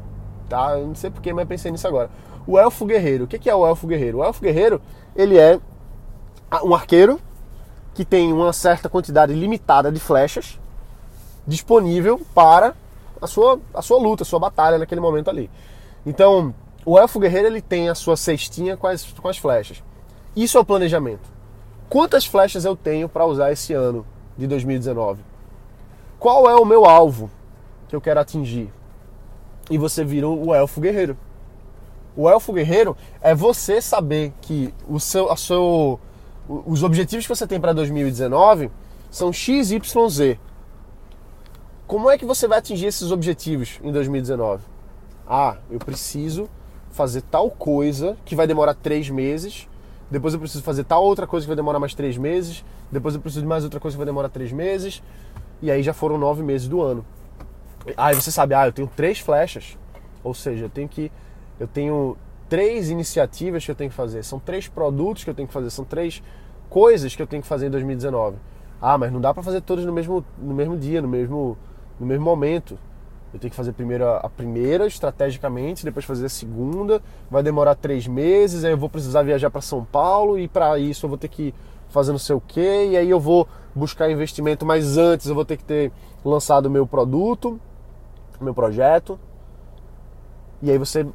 Tá? 0.48 0.78
Eu 0.78 0.88
não 0.88 0.96
sei 0.96 1.10
porquê, 1.10 1.34
mas 1.34 1.48
pensei 1.48 1.72
nisso 1.72 1.88
agora. 1.88 2.10
O 2.48 2.58
elfo 2.58 2.86
guerreiro. 2.86 3.26
O 3.26 3.28
que 3.28 3.50
é 3.50 3.56
o 3.56 3.66
elfo 3.66 3.88
guerreiro? 3.88 4.20
O 4.20 4.24
elfo 4.24 4.42
guerreiro, 4.42 4.82
ele 5.16 5.38
é 5.38 5.60
um 6.64 6.74
arqueiro 6.74 7.20
que 7.94 8.06
tem 8.06 8.32
uma 8.32 8.54
certa 8.54 8.90
quantidade 8.90 9.34
limitada 9.34 9.92
de 9.92 10.00
flechas 10.00 10.60
disponível 11.46 12.22
para 12.34 12.74
a 13.22 13.28
sua, 13.28 13.60
a 13.74 13.82
sua 13.82 14.00
luta, 14.00 14.24
a 14.24 14.26
sua 14.26 14.40
batalha 14.40 14.78
naquele 14.78 15.02
momento 15.02 15.30
ali. 15.30 15.50
Então, 16.06 16.54
o 16.86 16.98
elfo 16.98 17.20
guerreiro 17.20 17.48
ele 17.48 17.62
tem 17.62 17.90
a 17.90 17.96
sua 17.96 18.18
cestinha 18.18 18.76
com 18.76 18.88
as, 18.88 19.04
com 19.04 19.28
as 19.28 19.38
flechas. 19.38 19.84
Isso 20.36 20.58
é 20.58 20.62
o 20.62 20.66
planejamento. 20.66 21.32
Quantas 21.90 22.26
flechas 22.26 22.66
eu 22.66 22.76
tenho 22.76 23.08
para 23.08 23.26
usar 23.26 23.52
esse 23.52 23.74
ano? 23.74 24.06
de 24.38 24.48
2019? 24.48 25.22
Qual 26.24 26.50
é 26.50 26.56
o 26.56 26.64
meu 26.64 26.86
alvo 26.86 27.30
que 27.90 27.94
eu 27.94 28.00
quero 28.00 28.18
atingir? 28.18 28.72
E 29.70 29.78
você 29.78 30.06
vira 30.06 30.26
o 30.26 30.56
elfo 30.56 30.80
guerreiro. 30.80 31.18
O 32.16 32.30
elfo 32.30 32.54
guerreiro 32.54 32.96
é 33.20 33.36
você 33.36 33.82
saber 33.82 34.32
que 34.40 34.74
o 34.88 35.02
seu, 35.02 35.30
a 35.30 35.36
seu, 35.36 36.00
os 36.48 36.82
objetivos 36.82 37.28
que 37.28 37.36
você 37.36 37.46
tem 37.46 37.60
para 37.60 37.74
2019 37.74 38.72
são 39.12 39.34
X, 39.34 39.72
Y, 39.72 40.10
Z. 40.10 40.40
Como 41.86 42.10
é 42.10 42.18
que 42.18 42.24
você 42.24 42.48
vai 42.48 42.60
atingir 42.60 42.86
esses 42.86 43.12
objetivos 43.12 43.82
em 43.84 43.92
2019? 43.92 44.64
Ah, 45.28 45.58
eu 45.70 45.80
preciso 45.80 46.50
fazer 46.92 47.22
tal 47.24 47.52
coisa 47.52 48.16
que 48.24 48.34
vai 48.34 48.48
demorar 48.48 48.76
três 48.76 49.10
meses. 49.10 49.68
Depois 50.10 50.34
eu 50.34 50.40
preciso 50.40 50.64
fazer 50.64 50.86
tal 50.86 51.04
outra 51.04 51.28
coisa 51.28 51.44
que 51.44 51.50
vai 51.50 51.58
demorar 51.58 51.80
mais 51.80 51.94
três 51.94 52.18
meses. 52.18 52.64
Depois 52.90 53.14
eu 53.14 53.20
preciso 53.20 53.42
de 53.42 53.48
mais 53.48 53.66
outra 53.66 53.82
coisa 53.82 53.96
que 53.96 54.00
vai 54.00 54.06
demorar 54.06 54.30
três 54.30 54.54
meses. 54.54 55.04
E 55.64 55.72
aí 55.72 55.82
já 55.82 55.94
foram 55.94 56.18
nove 56.18 56.44
meses 56.44 56.68
do 56.68 56.82
ano. 56.82 57.06
Aí 57.96 58.14
você 58.14 58.30
sabe, 58.30 58.54
ah, 58.54 58.68
eu 58.68 58.74
tenho 58.74 58.92
três 58.94 59.20
flechas. 59.20 59.78
Ou 60.22 60.34
seja, 60.34 60.66
eu 60.66 60.70
tenho 60.70 60.90
que. 60.90 61.10
Eu 61.58 61.68
tenho 61.68 62.18
três 62.50 62.90
iniciativas 62.90 63.64
que 63.64 63.72
eu 63.72 63.76
tenho 63.76 63.90
que 63.90 63.96
fazer. 63.96 64.24
São 64.24 64.40
três 64.40 64.68
produtos 64.68 65.24
que 65.24 65.30
eu 65.30 65.34
tenho 65.34 65.48
que 65.48 65.54
fazer. 65.54 65.70
São 65.70 65.86
três 65.86 66.22
coisas 66.70 67.16
que 67.16 67.22
eu 67.22 67.26
tenho 67.26 67.42
que 67.42 67.48
fazer 67.48 67.68
em 67.68 67.70
2019. 67.70 68.36
Ah, 68.82 68.98
mas 68.98 69.10
não 69.10 69.22
dá 69.22 69.34
para 69.34 69.42
fazer 69.42 69.62
todas 69.62 69.86
no 69.86 69.94
mesmo, 69.94 70.26
no 70.38 70.54
mesmo 70.54 70.78
dia, 70.78 71.02
no 71.02 71.08
mesmo, 71.08 71.58
no 71.98 72.06
mesmo 72.06 72.26
momento. 72.26 72.78
Eu 73.34 73.40
tenho 73.40 73.50
que 73.50 73.56
fazer 73.56 73.72
primeiro 73.72 74.06
a 74.06 74.30
primeira, 74.30 74.86
estrategicamente, 74.86 75.86
depois 75.86 76.04
fazer 76.04 76.26
a 76.26 76.30
segunda. 76.30 77.02
Vai 77.32 77.42
demorar 77.42 77.76
três 77.76 78.06
meses, 78.06 78.66
aí 78.66 78.72
eu 78.72 78.78
vou 78.78 78.90
precisar 78.90 79.24
viajar 79.24 79.50
para 79.50 79.62
São 79.62 79.86
Paulo 79.86 80.38
e 80.38 80.46
para 80.46 80.78
isso 80.78 81.06
eu 81.06 81.10
vou 81.10 81.18
ter 81.18 81.30
que 81.30 81.56
fazer 81.94 82.12
não 82.12 82.20
sei 82.20 82.36
o 82.36 82.42
quê. 82.42 82.90
E 82.92 82.98
aí 82.98 83.10
eu 83.10 83.20
vou 83.20 83.48
buscar 83.74 84.10
investimento, 84.10 84.66
mas 84.66 84.98
antes 84.98 85.28
eu 85.28 85.36
vou 85.36 85.46
ter 85.46 85.58
que 85.58 85.64
ter 85.64 85.92
lançado 86.26 86.66
o 86.66 86.70
meu 86.70 86.86
produto, 86.86 87.60
meu 88.42 88.54
projeto. 88.54 89.20
E 90.62 90.72
aí 90.72 90.78
você 90.78 91.06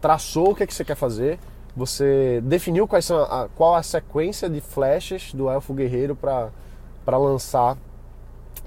traçou 0.00 0.50
o 0.50 0.54
que, 0.54 0.62
é 0.62 0.66
que 0.66 0.74
você 0.74 0.84
quer 0.84 0.94
fazer, 0.94 1.38
você 1.76 2.40
definiu 2.42 2.88
quais 2.88 3.04
são 3.04 3.18
a, 3.22 3.48
qual 3.54 3.74
a 3.74 3.82
sequência 3.82 4.48
de 4.48 4.60
flechas 4.60 5.32
do 5.34 5.48
elfo 5.48 5.74
guerreiro 5.74 6.16
para 6.16 7.18
lançar, 7.18 7.76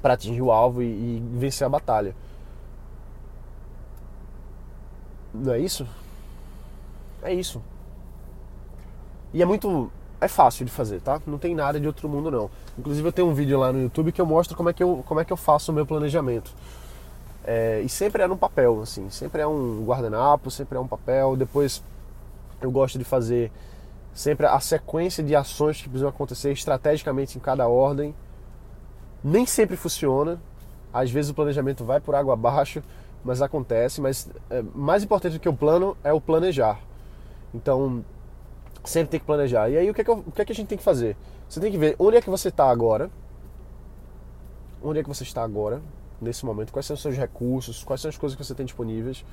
para 0.01 0.13
atingir 0.13 0.41
o 0.41 0.51
alvo 0.51 0.81
e, 0.81 0.85
e 0.85 1.23
vencer 1.33 1.65
a 1.65 1.69
batalha. 1.69 2.15
Não 5.33 5.53
é 5.53 5.59
isso? 5.59 5.87
É 7.23 7.33
isso. 7.33 7.61
E 9.33 9.41
é 9.41 9.45
muito. 9.45 9.91
É 10.23 10.27
fácil 10.27 10.65
de 10.65 10.71
fazer, 10.71 11.01
tá? 11.01 11.21
Não 11.27 11.37
tem 11.37 11.53
nada 11.53 11.79
de 11.79 11.85
outro 11.85 12.07
mundo, 12.07 12.31
não. 12.31 12.49
Inclusive, 12.77 13.07
eu 13.07 13.11
tenho 13.11 13.27
um 13.27 13.33
vídeo 13.33 13.59
lá 13.59 13.73
no 13.73 13.81
YouTube 13.81 14.11
que 14.11 14.21
eu 14.21 14.25
mostro 14.25 14.55
como 14.55 14.69
é 14.69 14.73
que 14.73 14.81
eu, 14.81 15.03
como 15.05 15.19
é 15.19 15.25
que 15.25 15.33
eu 15.33 15.37
faço 15.37 15.71
o 15.71 15.75
meu 15.75 15.85
planejamento. 15.85 16.53
É, 17.43 17.81
e 17.81 17.89
sempre 17.89 18.23
é 18.23 18.27
no 18.27 18.37
papel, 18.37 18.81
assim. 18.81 19.09
Sempre 19.09 19.41
é 19.41 19.47
um 19.47 19.83
guardanapo, 19.85 20.49
sempre 20.49 20.77
é 20.77 20.79
um 20.81 20.87
papel. 20.87 21.35
Depois, 21.35 21.83
eu 22.61 22.71
gosto 22.71 22.97
de 22.97 23.03
fazer 23.03 23.51
sempre 24.13 24.45
a 24.45 24.59
sequência 24.61 25.21
de 25.21 25.35
ações 25.35 25.81
que 25.81 25.89
precisam 25.89 26.07
acontecer 26.07 26.53
estrategicamente 26.53 27.37
em 27.37 27.41
cada 27.41 27.67
ordem. 27.67 28.15
Nem 29.21 29.45
sempre 29.45 29.75
funciona. 29.75 30.39
Às 30.93 31.11
vezes 31.11 31.31
o 31.31 31.33
planejamento 31.33 31.83
vai 31.83 31.99
por 31.99 32.15
água 32.15 32.33
abaixo 32.33 32.81
mas 33.23 33.41
acontece. 33.41 34.01
Mas 34.01 34.29
é, 34.49 34.63
mais 34.73 35.03
importante 35.03 35.33
do 35.33 35.39
que 35.39 35.49
o 35.49 35.53
plano 35.53 35.97
é 36.03 36.13
o 36.13 36.21
planejar. 36.21 36.79
Então, 37.53 38.03
sempre 38.83 39.11
tem 39.11 39.19
que 39.19 39.25
planejar. 39.25 39.69
E 39.69 39.77
aí, 39.77 39.89
o 39.89 39.93
que 39.93 40.01
é 40.01 40.03
que, 40.03 40.09
eu, 40.09 40.23
o 40.25 40.31
que, 40.31 40.41
é 40.41 40.45
que 40.45 40.51
a 40.51 40.55
gente 40.55 40.67
tem 40.67 40.77
que 40.77 40.83
fazer? 40.83 41.15
Você 41.47 41.59
tem 41.59 41.71
que 41.71 41.77
ver 41.77 41.95
onde 41.99 42.17
é 42.17 42.21
que 42.21 42.29
você 42.29 42.49
está 42.49 42.69
agora. 42.69 43.09
Onde 44.83 44.99
é 44.99 45.03
que 45.03 45.09
você 45.09 45.23
está 45.23 45.43
agora, 45.43 45.81
nesse 46.21 46.45
momento? 46.45 46.73
Quais 46.73 46.85
são 46.85 46.93
os 46.93 47.01
seus 47.01 47.15
recursos? 47.15 47.83
Quais 47.83 48.01
são 48.01 48.09
as 48.09 48.17
coisas 48.17 48.35
que 48.35 48.43
você 48.43 48.53
tem 48.53 48.65
disponíveis? 48.65 49.25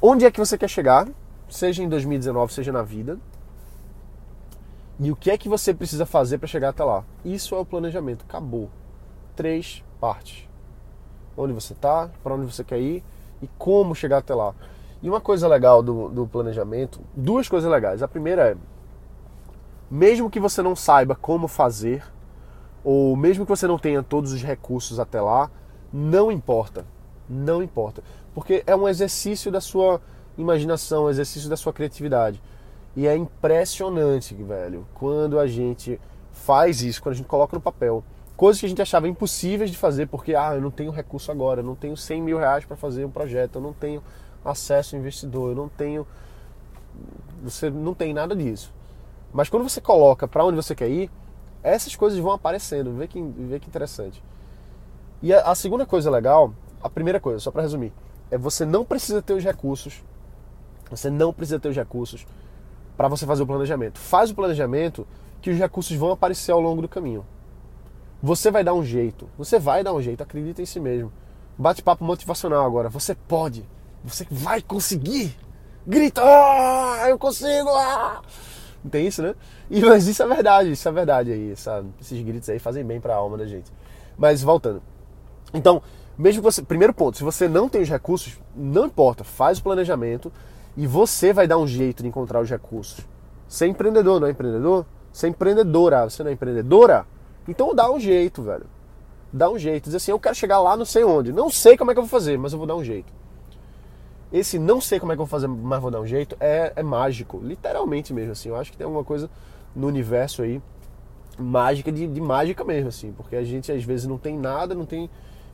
Onde 0.00 0.24
é 0.24 0.30
que 0.30 0.38
você 0.38 0.56
quer 0.56 0.68
chegar? 0.68 1.08
Seja 1.48 1.82
em 1.82 1.88
2019, 1.88 2.52
seja 2.52 2.70
na 2.70 2.82
vida. 2.82 3.18
E 5.00 5.10
o 5.10 5.16
que 5.16 5.30
é 5.30 5.36
que 5.36 5.48
você 5.48 5.74
precisa 5.74 6.06
fazer 6.06 6.38
para 6.38 6.46
chegar 6.46 6.68
até 6.68 6.84
lá? 6.84 7.04
Isso 7.24 7.54
é 7.54 7.58
o 7.58 7.64
planejamento. 7.64 8.24
Acabou. 8.28 8.70
Três 9.34 9.82
partes 10.00 10.46
onde 11.36 11.52
você 11.52 11.72
está, 11.72 12.08
para 12.22 12.34
onde 12.34 12.46
você 12.46 12.62
quer 12.62 12.80
ir 12.80 13.02
e 13.42 13.48
como 13.58 13.94
chegar 13.94 14.18
até 14.18 14.34
lá. 14.34 14.54
E 15.04 15.10
uma 15.10 15.20
coisa 15.20 15.46
legal 15.46 15.82
do, 15.82 16.08
do 16.08 16.26
planejamento, 16.26 16.98
duas 17.14 17.46
coisas 17.46 17.70
legais. 17.70 18.02
A 18.02 18.08
primeira 18.08 18.52
é, 18.52 18.56
mesmo 19.90 20.30
que 20.30 20.40
você 20.40 20.62
não 20.62 20.74
saiba 20.74 21.14
como 21.14 21.46
fazer, 21.46 22.02
ou 22.82 23.14
mesmo 23.14 23.44
que 23.44 23.50
você 23.50 23.66
não 23.66 23.78
tenha 23.78 24.02
todos 24.02 24.32
os 24.32 24.42
recursos 24.42 24.98
até 24.98 25.20
lá, 25.20 25.50
não 25.92 26.32
importa. 26.32 26.86
Não 27.28 27.62
importa. 27.62 28.02
Porque 28.34 28.64
é 28.66 28.74
um 28.74 28.88
exercício 28.88 29.52
da 29.52 29.60
sua 29.60 30.00
imaginação, 30.38 31.04
um 31.04 31.10
exercício 31.10 31.50
da 31.50 31.56
sua 31.58 31.74
criatividade. 31.74 32.40
E 32.96 33.06
é 33.06 33.14
impressionante, 33.14 34.34
velho, 34.34 34.86
quando 34.94 35.38
a 35.38 35.46
gente 35.46 36.00
faz 36.32 36.80
isso, 36.80 37.02
quando 37.02 37.12
a 37.12 37.16
gente 37.18 37.28
coloca 37.28 37.54
no 37.54 37.60
papel 37.60 38.02
coisas 38.38 38.58
que 38.58 38.66
a 38.66 38.68
gente 38.70 38.82
achava 38.82 39.06
impossíveis 39.06 39.70
de 39.70 39.76
fazer 39.76 40.06
porque 40.06 40.34
ah, 40.34 40.54
eu 40.54 40.60
não 40.60 40.70
tenho 40.70 40.90
recurso 40.90 41.30
agora, 41.30 41.60
eu 41.60 41.64
não 41.64 41.76
tenho 41.76 41.96
100 41.96 42.22
mil 42.22 42.38
reais 42.38 42.64
para 42.64 42.76
fazer 42.76 43.04
um 43.04 43.10
projeto, 43.10 43.56
eu 43.56 43.60
não 43.60 43.72
tenho 43.72 44.02
acesso 44.44 44.94
ao 44.94 45.00
investidor, 45.00 45.50
eu 45.50 45.56
não 45.56 45.68
tenho. 45.68 46.06
Você 47.42 47.70
não 47.70 47.94
tem 47.94 48.12
nada 48.12 48.34
disso. 48.34 48.72
Mas 49.32 49.48
quando 49.48 49.68
você 49.68 49.80
coloca 49.80 50.28
para 50.28 50.44
onde 50.44 50.56
você 50.56 50.74
quer 50.74 50.88
ir, 50.88 51.10
essas 51.62 51.96
coisas 51.96 52.18
vão 52.18 52.32
aparecendo. 52.32 52.92
Vê 52.92 53.08
que, 53.08 53.20
vê 53.20 53.58
que 53.58 53.68
interessante. 53.68 54.22
E 55.22 55.32
a, 55.32 55.40
a 55.50 55.54
segunda 55.54 55.86
coisa 55.86 56.10
legal, 56.10 56.52
a 56.82 56.88
primeira 56.88 57.18
coisa, 57.18 57.40
só 57.40 57.50
para 57.50 57.62
resumir, 57.62 57.92
é 58.30 58.38
você 58.38 58.64
não 58.64 58.84
precisa 58.84 59.22
ter 59.22 59.32
os 59.32 59.42
recursos. 59.42 60.02
Você 60.90 61.10
não 61.10 61.32
precisa 61.32 61.58
ter 61.58 61.68
os 61.68 61.76
recursos 61.76 62.26
para 62.96 63.08
você 63.08 63.26
fazer 63.26 63.42
o 63.42 63.46
planejamento. 63.46 63.98
Faz 63.98 64.30
o 64.30 64.34
planejamento 64.34 65.06
que 65.40 65.50
os 65.50 65.58
recursos 65.58 65.96
vão 65.96 66.12
aparecer 66.12 66.52
ao 66.52 66.60
longo 66.60 66.82
do 66.82 66.88
caminho. 66.88 67.24
Você 68.22 68.50
vai 68.50 68.64
dar 68.64 68.74
um 68.74 68.84
jeito. 68.84 69.28
Você 69.36 69.58
vai 69.58 69.82
dar 69.82 69.92
um 69.92 70.00
jeito. 70.00 70.22
Acredita 70.22 70.62
em 70.62 70.66
si 70.66 70.80
mesmo. 70.80 71.12
Bate-papo 71.58 72.04
motivacional 72.04 72.64
agora. 72.64 72.88
Você 72.88 73.14
pode. 73.14 73.64
Você 74.04 74.26
vai 74.30 74.60
conseguir. 74.60 75.34
Grita! 75.86 76.22
Eu 77.08 77.18
consigo! 77.18 77.70
Ah! 77.70 78.20
Não 78.84 78.90
tem 78.90 79.06
isso, 79.06 79.22
né? 79.22 79.34
E, 79.70 79.80
mas 79.80 80.06
isso 80.06 80.22
é 80.22 80.26
verdade. 80.26 80.72
Isso 80.72 80.86
é 80.86 80.92
verdade 80.92 81.32
aí. 81.32 81.52
Essa, 81.52 81.82
esses 81.98 82.22
gritos 82.22 82.48
aí 82.50 82.58
fazem 82.58 82.84
bem 82.84 83.00
para 83.00 83.14
a 83.14 83.16
alma 83.16 83.38
da 83.38 83.46
gente. 83.46 83.72
Mas 84.16 84.42
voltando. 84.42 84.82
Então, 85.54 85.82
mesmo 86.18 86.42
você. 86.42 86.62
Primeiro 86.62 86.92
ponto, 86.92 87.16
se 87.16 87.24
você 87.24 87.48
não 87.48 87.66
tem 87.66 87.80
os 87.80 87.88
recursos, 87.88 88.38
não 88.54 88.86
importa. 88.86 89.24
Faz 89.24 89.58
o 89.58 89.62
planejamento 89.62 90.30
e 90.76 90.86
você 90.86 91.32
vai 91.32 91.46
dar 91.46 91.56
um 91.56 91.66
jeito 91.66 92.02
de 92.02 92.08
encontrar 92.08 92.40
os 92.40 92.50
recursos. 92.50 93.06
Ser 93.48 93.68
empreendedor, 93.68 94.20
não 94.20 94.28
é 94.28 94.32
empreendedor? 94.32 94.84
Ser 95.12 95.28
empreendedora. 95.28 96.04
Você 96.04 96.22
não 96.22 96.30
é 96.30 96.34
empreendedora? 96.34 97.06
Então 97.48 97.74
dá 97.74 97.90
um 97.90 97.98
jeito, 97.98 98.42
velho. 98.42 98.66
Dá 99.32 99.48
um 99.48 99.58
jeito. 99.58 99.84
Diz 99.84 99.94
assim, 99.94 100.10
eu 100.10 100.20
quero 100.20 100.34
chegar 100.34 100.60
lá 100.60 100.76
não 100.76 100.84
sei 100.84 101.04
onde. 101.04 101.32
Não 101.32 101.48
sei 101.48 101.76
como 101.76 101.90
é 101.90 101.94
que 101.94 101.98
eu 101.98 102.04
vou 102.04 102.10
fazer, 102.10 102.36
mas 102.38 102.52
eu 102.52 102.58
vou 102.58 102.66
dar 102.66 102.76
um 102.76 102.84
jeito. 102.84 103.10
Esse 104.34 104.58
não 104.58 104.80
sei 104.80 104.98
como 104.98 105.12
é 105.12 105.14
que 105.14 105.20
eu 105.20 105.26
vou 105.26 105.30
fazer, 105.30 105.46
mas 105.46 105.80
vou 105.80 105.90
dar 105.90 106.00
um 106.00 106.06
jeito, 106.06 106.36
é, 106.40 106.72
é 106.74 106.82
mágico. 106.82 107.40
Literalmente 107.42 108.12
mesmo, 108.12 108.32
assim. 108.32 108.48
Eu 108.48 108.56
acho 108.56 108.72
que 108.72 108.76
tem 108.76 108.84
alguma 108.84 109.04
coisa 109.04 109.30
no 109.74 109.86
universo 109.86 110.42
aí 110.42 110.60
mágica 111.38 111.90
de, 111.90 112.06
de 112.06 112.20
mágica 112.20 112.64
mesmo, 112.64 112.88
assim. 112.88 113.12
Porque 113.12 113.36
a 113.36 113.44
gente 113.44 113.70
às 113.70 113.84
vezes 113.84 114.06
não 114.06 114.18
tem 114.18 114.36
nada, 114.36 114.74
não 114.74 114.84
tem... 114.84 115.08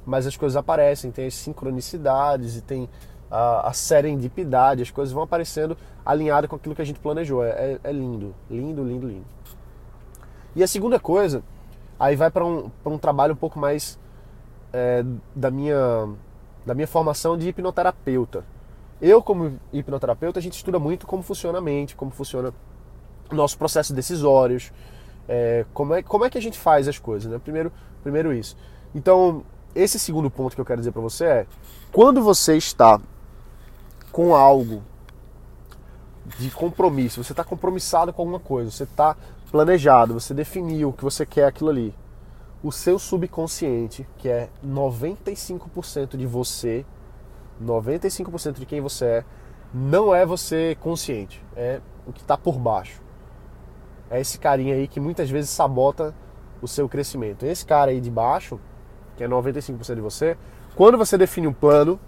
Mas 0.06 0.26
as 0.26 0.36
coisas 0.36 0.56
aparecem, 0.56 1.10
tem 1.10 1.26
as 1.26 1.34
sincronicidades 1.34 2.56
e 2.56 2.62
tem 2.62 2.88
a, 3.30 3.68
a 3.68 3.72
serendipidade, 3.74 4.82
as 4.82 4.90
coisas 4.90 5.12
vão 5.12 5.22
aparecendo 5.22 5.76
alinhadas 6.04 6.48
com 6.48 6.56
aquilo 6.56 6.74
que 6.74 6.82
a 6.82 6.86
gente 6.86 6.98
planejou. 6.98 7.44
É, 7.44 7.50
é, 7.50 7.80
é 7.84 7.92
lindo, 7.92 8.34
lindo, 8.50 8.82
lindo, 8.82 9.06
lindo. 9.06 9.26
E 10.56 10.62
a 10.62 10.66
segunda 10.66 10.98
coisa 10.98 11.44
Aí 12.00 12.16
vai 12.16 12.30
para 12.30 12.46
um, 12.46 12.70
um 12.86 12.96
trabalho 12.96 13.34
um 13.34 13.36
pouco 13.36 13.58
mais 13.58 13.98
é, 14.72 15.04
da, 15.36 15.50
minha, 15.50 16.08
da 16.64 16.72
minha 16.72 16.86
formação 16.86 17.36
de 17.36 17.46
hipnoterapeuta. 17.46 18.42
Eu, 19.00 19.22
como 19.22 19.58
hipnoterapeuta, 19.72 20.38
a 20.38 20.42
gente 20.42 20.54
estuda 20.54 20.78
muito 20.78 21.06
como 21.06 21.22
funciona 21.22 21.58
a 21.58 21.60
mente, 21.60 21.96
como 21.96 22.10
funciona 22.10 22.52
o 23.30 23.34
nosso 23.34 23.56
processo 23.56 23.94
decisórios, 23.94 24.72
é, 25.28 25.64
como, 25.72 25.94
é, 25.94 26.02
como 26.02 26.24
é 26.24 26.30
que 26.30 26.36
a 26.36 26.42
gente 26.42 26.58
faz 26.58 26.86
as 26.88 26.98
coisas, 26.98 27.30
né? 27.30 27.38
Primeiro, 27.38 27.72
primeiro 28.02 28.32
isso. 28.32 28.56
Então, 28.94 29.44
esse 29.74 29.98
segundo 29.98 30.30
ponto 30.30 30.54
que 30.54 30.60
eu 30.60 30.64
quero 30.64 30.80
dizer 30.80 30.92
para 30.92 31.00
você 31.00 31.24
é, 31.24 31.46
quando 31.92 32.22
você 32.22 32.56
está 32.56 33.00
com 34.12 34.34
algo 34.34 34.82
de 36.38 36.50
compromisso, 36.50 37.22
você 37.22 37.32
está 37.32 37.44
compromissado 37.44 38.12
com 38.12 38.22
alguma 38.22 38.40
coisa, 38.40 38.70
você 38.70 38.84
está 38.84 39.16
planejado, 39.50 40.14
você 40.14 40.34
definiu 40.34 40.92
que 40.92 41.02
você 41.02 41.24
quer 41.24 41.46
aquilo 41.46 41.70
ali. 41.70 41.94
O 42.62 42.70
seu 42.70 42.98
subconsciente, 42.98 44.06
que 44.18 44.28
é 44.28 44.50
95% 44.64 46.16
de 46.16 46.26
você, 46.26 46.84
95% 47.62 48.54
de 48.54 48.66
quem 48.66 48.80
você 48.80 49.04
é, 49.04 49.24
não 49.72 50.14
é 50.14 50.26
você 50.26 50.76
consciente, 50.80 51.42
é 51.54 51.80
o 52.06 52.12
que 52.12 52.20
está 52.20 52.36
por 52.36 52.58
baixo. 52.58 53.00
É 54.10 54.20
esse 54.20 54.38
carinha 54.38 54.74
aí 54.74 54.88
que 54.88 54.98
muitas 54.98 55.30
vezes 55.30 55.50
sabota 55.50 56.14
o 56.60 56.66
seu 56.66 56.88
crescimento. 56.88 57.46
Esse 57.46 57.64
cara 57.64 57.90
aí 57.90 58.00
de 58.00 58.10
baixo, 58.10 58.58
que 59.16 59.22
é 59.22 59.28
95% 59.28 59.94
de 59.94 60.00
você, 60.00 60.36
quando 60.74 60.98
você 60.98 61.16
define 61.16 61.46
um 61.46 61.52
plano, 61.52 62.00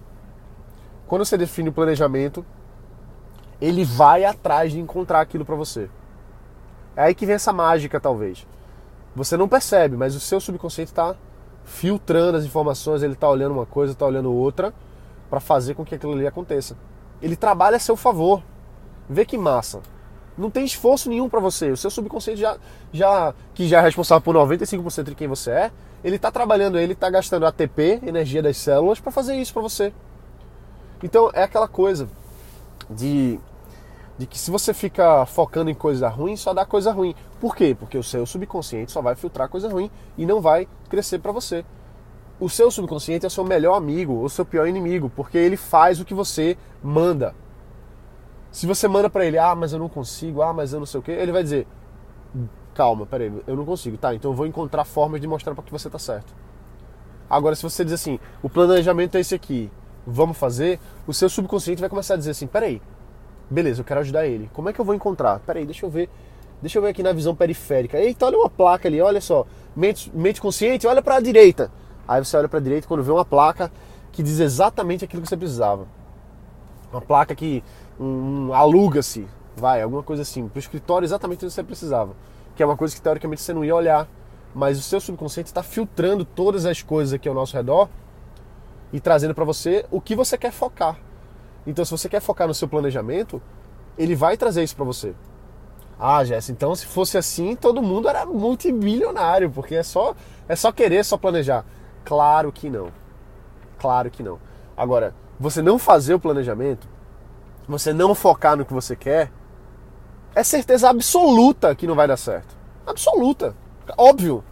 quando 1.07 1.25
você 1.25 1.37
define 1.37 1.69
o 1.69 1.73
um 1.73 1.75
planejamento, 1.75 2.45
ele 3.61 3.85
vai 3.85 4.25
atrás 4.25 4.73
de 4.73 4.81
encontrar 4.81 5.21
aquilo 5.21 5.45
para 5.45 5.55
você. 5.55 5.89
É 6.97 7.05
aí 7.05 7.15
que 7.15 7.25
vem 7.25 7.37
essa 7.37 7.53
mágica, 7.53 8.01
talvez. 8.01 8.47
Você 9.15 9.37
não 9.37 9.49
percebe, 9.49 9.97
mas 9.97 10.17
o 10.17 10.21
seu 10.21 10.41
subconsciente 10.41 10.91
está 10.91 11.15
filtrando 11.65 12.39
as 12.39 12.45
informações, 12.45 13.03
ele 13.03 13.13
está 13.13 13.29
olhando 13.29 13.53
uma 13.53 13.67
coisa, 13.67 13.93
está 13.93 14.05
olhando 14.05 14.33
outra, 14.33 14.75
para 15.33 15.41
fazer 15.41 15.73
com 15.73 15.83
que 15.83 15.95
aquilo 15.95 16.13
ali 16.13 16.27
aconteça. 16.27 16.77
Ele 17.23 17.37
trabalha 17.37 17.79
a 17.79 17.81
seu 17.81 17.97
favor. 17.97 18.43
Vê 19.09 19.25
que 19.25 19.39
massa. 19.39 19.81
Não 20.37 20.51
tem 20.51 20.63
esforço 20.63 21.09
nenhum 21.09 21.27
para 21.27 21.41
você. 21.41 21.71
O 21.71 21.77
seu 21.77 21.91
subconsciente 21.91 22.39
já, 22.39 22.59
já 22.93 23.35
que 23.55 23.67
já 23.67 23.79
é 23.79 23.81
responsável 23.81 24.21
por 24.21 24.37
95% 24.37 25.05
de 25.05 25.15
quem 25.15 25.27
você 25.27 25.51
é, 25.51 25.71
ele 26.05 26.17
está 26.17 26.31
trabalhando, 26.31 26.79
ele 26.79 26.93
está 26.93 27.09
gastando 27.09 27.47
ATP, 27.47 28.01
energia 28.07 28.43
das 28.43 28.59
células, 28.59 29.01
para 29.01 29.11
fazer 29.11 29.35
isso 29.37 29.55
para 29.55 29.63
você. 29.63 29.91
Então 31.03 31.31
é 31.33 31.45
aquela 31.45 31.67
coisa 31.67 32.11
de, 32.91 33.41
de 34.19 34.27
que 34.27 34.39
se 34.39 34.51
você 34.51 34.75
fica 34.75 35.25
focando 35.25 35.71
em 35.71 35.75
coisa 35.75 36.11
ruim, 36.11 36.37
só 36.37 36.53
dá 36.53 36.67
coisa 36.67 36.93
ruim. 36.93 37.15
Por 37.41 37.57
quê? 37.57 37.75
Porque 37.75 37.97
o 37.97 38.03
seu 38.03 38.27
subconsciente 38.27 38.93
só 38.93 39.01
vai 39.01 39.15
filtrar 39.15 39.49
coisa 39.49 39.67
ruim 39.67 39.91
e 40.19 40.27
não 40.27 40.43
vai 40.43 40.69
crescer 40.91 41.21
para 41.21 41.33
você. 41.33 41.65
O 42.43 42.49
seu 42.49 42.73
subconsciente 42.73 43.25
é 43.25 43.29
o 43.29 43.31
seu 43.31 43.45
melhor 43.45 43.77
amigo 43.77 44.15
ou 44.15 44.29
seu 44.29 44.45
pior 44.45 44.67
inimigo, 44.67 45.09
porque 45.15 45.39
ele 45.39 45.57
faz 45.57 46.01
o 46.01 46.05
que 46.05 46.13
você 46.13 46.59
manda. 46.83 47.37
Se 48.51 48.67
você 48.67 48.89
manda 48.89 49.09
para 49.09 49.25
ele, 49.25 49.39
ah, 49.39 49.55
mas 49.55 49.73
eu 49.73 49.79
não 49.79 49.89
consigo, 49.89 50.43
ah, 50.43 50.53
mas 50.53 50.73
eu 50.73 50.81
não 50.81 50.87
sei 50.87 50.99
o 50.99 51.03
que, 51.05 51.13
ele 51.13 51.31
vai 51.31 51.45
dizer, 51.45 51.69
calma, 52.75 53.07
peraí, 53.07 53.33
eu 53.47 53.55
não 53.55 53.65
consigo, 53.65 53.97
tá? 53.97 54.13
Então 54.13 54.33
eu 54.33 54.35
vou 54.35 54.45
encontrar 54.45 54.85
formas 54.85 55.21
de 55.21 55.29
mostrar 55.29 55.55
para 55.55 55.63
que 55.63 55.71
você 55.71 55.89
tá 55.89 56.01
certo. 56.01 56.35
Agora, 57.31 57.55
se 57.55 57.63
você 57.63 57.85
diz 57.85 57.93
assim, 57.93 58.19
o 58.43 58.51
planejamento 58.51 59.17
é 59.17 59.21
esse 59.21 59.37
aqui, 59.37 59.71
vamos 60.05 60.37
fazer, 60.37 60.81
o 61.07 61.15
seu 61.15 61.29
subconsciente 61.29 61.81
vai 61.81 61.89
começar 61.89 62.15
a 62.15 62.17
dizer 62.17 62.33
assim, 62.33 62.49
peraí, 62.49 62.83
beleza, 63.49 63.83
eu 63.83 63.85
quero 63.85 64.01
ajudar 64.01 64.27
ele. 64.27 64.51
Como 64.53 64.69
é 64.69 64.73
que 64.73 64.81
eu 64.81 64.85
vou 64.85 64.97
encontrar? 64.97 65.39
Peraí, 65.47 65.65
deixa 65.65 65.87
eu 65.87 65.91
ver, 65.91 66.11
deixa 66.61 66.77
eu 66.77 66.83
ver 66.83 66.89
aqui 66.89 67.05
na 67.05 67.13
visão 67.13 67.37
periférica. 67.37 68.01
Eita, 68.01 68.27
olha 68.27 68.37
uma 68.37 68.51
placa 68.51 68.89
ali, 68.89 69.01
olha 69.01 69.21
só, 69.21 69.47
mente, 69.77 70.11
mente 70.13 70.41
consciente, 70.41 70.89
olha 70.89 71.01
para 71.01 71.15
a 71.15 71.21
direita. 71.21 71.71
Aí 72.13 72.23
você 72.23 72.37
olha 72.37 72.47
para 72.47 72.59
a 72.59 72.63
direita 72.63 72.87
quando 72.87 73.03
vê 73.03 73.11
uma 73.11 73.25
placa 73.25 73.73
que 74.13 74.23
diz 74.23 74.39
exatamente 74.39 75.03
aquilo 75.03 75.23
que 75.23 75.29
você 75.29 75.37
precisava. 75.37 75.87
Uma 76.93 77.01
placa 77.01 77.35
que 77.35 77.65
um, 77.99 78.53
aluga-se, 78.53 79.27
vai, 79.57 79.81
alguma 79.81 80.03
coisa 80.03 80.21
assim, 80.21 80.47
para 80.47 80.59
o 80.59 80.61
escritório 80.61 81.07
exatamente 81.07 81.39
o 81.39 81.49
que 81.49 81.51
você 81.51 81.63
precisava. 81.63 82.15
Que 82.55 82.63
é 82.63 82.67
uma 82.67 82.77
coisa 82.77 82.95
que 82.95 83.01
teoricamente 83.01 83.41
você 83.41 83.55
não 83.55 83.65
ia 83.65 83.75
olhar, 83.75 84.07
mas 84.55 84.79
o 84.79 84.83
seu 84.83 85.01
subconsciente 85.01 85.49
está 85.49 85.63
filtrando 85.63 86.23
todas 86.23 86.67
as 86.67 86.83
coisas 86.83 87.15
aqui 87.15 87.27
ao 87.27 87.35
nosso 87.35 87.57
redor 87.57 87.89
e 88.93 89.01
trazendo 89.01 89.35
para 89.35 89.47
você 89.47 89.87
o 89.91 89.99
que 89.99 90.15
você 90.15 90.37
quer 90.37 90.53
focar. 90.53 90.99
Então, 91.67 91.83
se 91.83 91.91
você 91.93 92.11
quer 92.11 92.21
focar 92.21 92.47
no 92.47 92.53
seu 92.53 92.69
planejamento, 92.69 93.41
ele 93.97 94.15
vai 94.15 94.37
trazer 94.37 94.63
isso 94.63 94.77
para 94.77 94.85
você. 94.85 95.15
Ah, 95.99 96.23
Jess, 96.25 96.51
então 96.51 96.75
se 96.75 96.85
fosse 96.85 97.17
assim, 97.17 97.57
todo 97.57 97.81
mundo 97.81 98.07
era 98.07 98.27
multibilionário, 98.27 99.49
porque 99.51 99.77
é 99.77 99.83
só 99.83 100.15
é 100.47 100.55
só 100.55 100.71
querer, 100.73 101.05
só 101.05 101.17
planejar. 101.17 101.65
Claro 102.05 102.53
que 102.53 102.69
não. 102.69 102.91
Claro 103.79 104.11
que 104.11 104.23
não. 104.23 104.39
Agora, 104.77 105.15
você 105.39 105.61
não 105.63 105.79
fazer 105.79 106.15
o 106.15 106.21
planejamento 106.21 106.89
você 107.69 107.93
não 107.93 108.15
focar 108.15 108.57
no 108.57 108.65
que 108.65 108.73
você 108.73 108.97
quer, 108.97 109.31
é 110.35 110.43
certeza 110.43 110.89
absoluta 110.89 111.75
que 111.75 111.87
não 111.87 111.95
vai 111.95 112.09
dar 112.09 112.17
certo. 112.17 112.55
Absoluta. 112.87 113.55
Óbvio. 113.97 114.43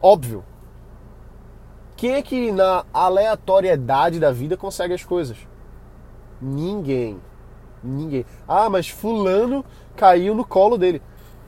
Óbvio. 0.00 0.44
Quem 1.96 2.12
é 2.12 2.22
que 2.22 2.50
na 2.50 2.84
aleatoriedade 2.92 4.18
da 4.18 4.32
vida 4.32 4.56
consegue 4.56 4.94
as 4.94 5.04
coisas? 5.04 5.36
Ninguém. 6.40 7.20
Ninguém. 7.82 8.24
Ah, 8.48 8.68
mas 8.70 8.88
fulano 8.88 9.64
caiu 9.96 10.34
no 10.34 10.44
colo 10.44 10.78
dele. 10.78 11.02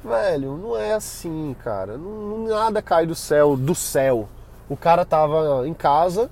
Velho, 0.05 0.57
não 0.57 0.77
é 0.77 0.95
assim, 0.95 1.55
cara. 1.63 1.97
Não, 1.97 2.47
nada 2.49 2.83
cai 2.83 3.07
do 3.07 3.15
céu, 3.15 3.57
do 3.57 3.75
céu. 3.75 4.29
O 4.73 4.77
cara 4.77 5.05
tava 5.05 5.69
em 5.69 5.75
casa, 5.75 6.31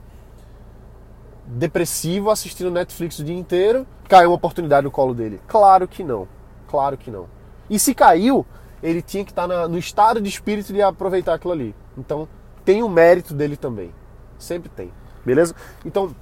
depressivo, 1.44 2.30
assistindo 2.30 2.70
Netflix 2.70 3.18
o 3.18 3.24
dia 3.24 3.36
inteiro, 3.36 3.86
caiu 4.08 4.30
uma 4.30 4.36
oportunidade 4.36 4.82
no 4.82 4.90
colo 4.90 5.12
dele? 5.12 5.38
Claro 5.46 5.86
que 5.86 6.02
não. 6.02 6.26
Claro 6.66 6.96
que 6.96 7.10
não. 7.10 7.26
E 7.68 7.78
se 7.78 7.94
caiu, 7.94 8.46
ele 8.82 9.02
tinha 9.02 9.26
que 9.26 9.30
estar 9.30 9.46
tá 9.46 9.68
no 9.68 9.76
estado 9.76 10.22
de 10.22 10.30
espírito 10.30 10.72
de 10.72 10.80
aproveitar 10.80 11.34
aquilo 11.34 11.52
ali. 11.52 11.74
Então, 11.98 12.26
tem 12.64 12.82
o 12.82 12.88
mérito 12.88 13.34
dele 13.34 13.58
também. 13.58 13.92
Sempre 14.38 14.70
tem. 14.70 14.90
Beleza? 15.22 15.54
Então, 15.84 16.16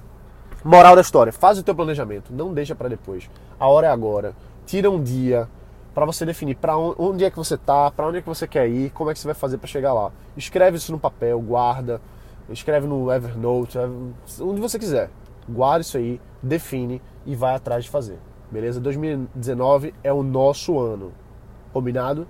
moral 0.61 0.95
da 0.95 1.01
história, 1.01 1.31
faz 1.31 1.57
o 1.57 1.63
teu 1.63 1.73
planejamento, 1.73 2.33
não 2.33 2.53
deixa 2.53 2.75
para 2.75 2.89
depois. 2.89 3.29
A 3.57 3.65
hora 3.65 3.87
é 3.87 3.89
agora. 3.89 4.35
Tira 4.65 4.91
um 4.91 5.01
dia 5.01 5.47
para 5.93 6.05
você 6.05 6.25
definir 6.25 6.55
para 6.55 6.77
onde 6.77 7.25
é 7.25 7.31
que 7.31 7.37
você 7.37 7.57
tá, 7.57 7.91
para 7.91 8.07
onde 8.07 8.17
é 8.17 8.21
que 8.21 8.27
você 8.27 8.47
quer 8.47 8.67
ir, 8.67 8.91
como 8.91 9.09
é 9.09 9.13
que 9.13 9.19
você 9.19 9.27
vai 9.27 9.35
fazer 9.35 9.57
para 9.57 9.67
chegar 9.67 9.93
lá. 9.93 10.11
Escreve 10.37 10.77
isso 10.77 10.91
no 10.91 10.99
papel, 10.99 11.39
guarda, 11.41 12.01
escreve 12.49 12.87
no 12.87 13.11
Evernote, 13.11 13.77
onde 14.39 14.61
você 14.61 14.77
quiser. 14.77 15.09
Guarda 15.47 15.81
isso 15.81 15.97
aí, 15.97 16.21
define 16.41 17.01
e 17.25 17.35
vai 17.35 17.55
atrás 17.55 17.83
de 17.83 17.89
fazer. 17.89 18.19
Beleza? 18.51 18.79
2019 18.79 19.93
é 20.03 20.13
o 20.13 20.23
nosso 20.23 20.79
ano. 20.79 21.11
Combinado? 21.73 22.27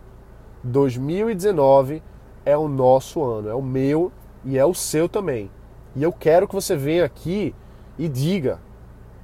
2019 0.63 2.03
é 2.45 2.57
o 2.57 2.67
nosso 2.67 3.23
ano, 3.23 3.49
é 3.49 3.55
o 3.55 3.61
meu 3.61 4.11
e 4.43 4.57
é 4.57 4.65
o 4.65 4.73
seu 4.73 5.07
também. 5.07 5.49
E 5.95 6.03
eu 6.03 6.11
quero 6.11 6.47
que 6.47 6.55
você 6.55 6.75
venha 6.75 7.05
aqui 7.05 7.55
e 7.97 8.07
diga 8.07 8.59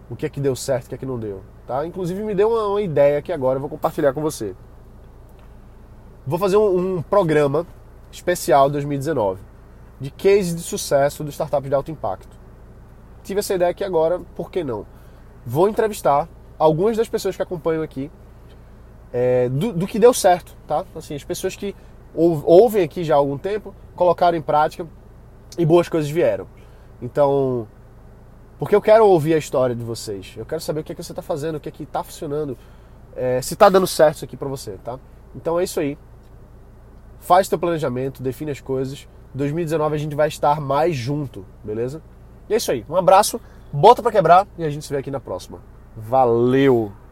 o 0.09 0.15
que 0.15 0.25
é 0.25 0.29
que 0.29 0.39
deu 0.39 0.55
certo, 0.55 0.85
o 0.85 0.89
que 0.89 0.95
é 0.95 0.97
que 0.97 1.05
não 1.05 1.19
deu. 1.19 1.41
Tá? 1.67 1.85
Inclusive 1.85 2.23
me 2.23 2.35
deu 2.35 2.49
uma, 2.49 2.67
uma 2.67 2.81
ideia 2.81 3.21
que 3.21 3.31
agora 3.31 3.57
eu 3.57 3.61
vou 3.61 3.69
compartilhar 3.69 4.13
com 4.13 4.21
você. 4.21 4.55
Vou 6.25 6.39
fazer 6.39 6.57
um, 6.57 6.97
um 6.97 7.01
programa 7.01 7.65
especial 8.11 8.69
2019 8.69 9.41
de 9.99 10.11
case 10.11 10.55
de 10.55 10.61
sucesso 10.61 11.23
do 11.23 11.31
startup 11.31 11.67
de 11.67 11.73
alto 11.73 11.91
impacto. 11.91 12.37
Tive 13.23 13.39
essa 13.39 13.55
ideia 13.55 13.71
aqui 13.71 13.83
agora, 13.83 14.19
por 14.35 14.51
que 14.51 14.63
não? 14.63 14.85
vou 15.45 15.69
entrevistar 15.69 16.27
algumas 16.57 16.97
das 16.97 17.07
pessoas 17.07 17.35
que 17.35 17.41
acompanham 17.41 17.83
aqui 17.83 18.09
é, 19.13 19.47
do, 19.49 19.71
do, 19.71 19.87
que 19.87 19.99
deu 19.99 20.13
certo, 20.13 20.57
tá? 20.67 20.83
Assim, 20.95 21.15
as 21.15 21.23
pessoas 21.23 21.55
que 21.55 21.75
ouvem 22.13 22.83
aqui 22.83 23.03
já 23.03 23.13
há 23.13 23.17
algum 23.17 23.37
tempo, 23.37 23.73
colocaram 23.95 24.37
em 24.37 24.41
prática 24.41 24.87
e 25.57 25.65
boas 25.65 25.87
coisas 25.87 26.09
vieram. 26.09 26.47
Então, 27.01 27.67
porque 28.65 28.75
eu 28.75 28.81
quero 28.81 29.05
ouvir 29.05 29.35
a 29.35 29.37
história 29.37 29.75
de 29.75 29.83
vocês, 29.83 30.33
eu 30.35 30.43
quero 30.43 30.59
saber 30.59 30.79
o 30.79 30.83
que, 30.83 30.91
é 30.91 30.95
que 30.95 31.03
você 31.03 31.11
está 31.11 31.21
fazendo, 31.21 31.57
o 31.57 31.59
que 31.59 31.69
é 31.69 31.71
que 31.71 31.83
está 31.83 32.03
funcionando, 32.03 32.57
é, 33.15 33.39
se 33.39 33.53
está 33.53 33.69
dando 33.69 33.85
certo 33.85 34.15
isso 34.15 34.25
aqui 34.25 34.35
para 34.35 34.49
você, 34.49 34.71
tá? 34.83 34.97
Então 35.35 35.59
é 35.59 35.63
isso 35.63 35.79
aí. 35.79 35.95
Faz 37.19 37.47
teu 37.47 37.59
planejamento, 37.59 38.23
define 38.23 38.49
as 38.49 38.59
coisas. 38.59 39.07
2019 39.35 39.93
a 39.93 39.99
gente 39.99 40.15
vai 40.15 40.29
estar 40.29 40.59
mais 40.59 40.95
junto, 40.95 41.45
beleza? 41.63 42.01
E 42.49 42.55
é 42.55 42.57
isso 42.57 42.71
aí. 42.71 42.83
Um 42.89 42.95
abraço 42.95 43.39
bota 43.71 44.01
para 44.01 44.11
quebrar 44.11 44.47
e 44.57 44.63
a 44.63 44.69
gente 44.71 44.83
se 44.83 44.91
vê 44.91 44.97
aqui 44.97 45.11
na 45.11 45.19
próxima. 45.19 45.59
Valeu! 45.95 47.04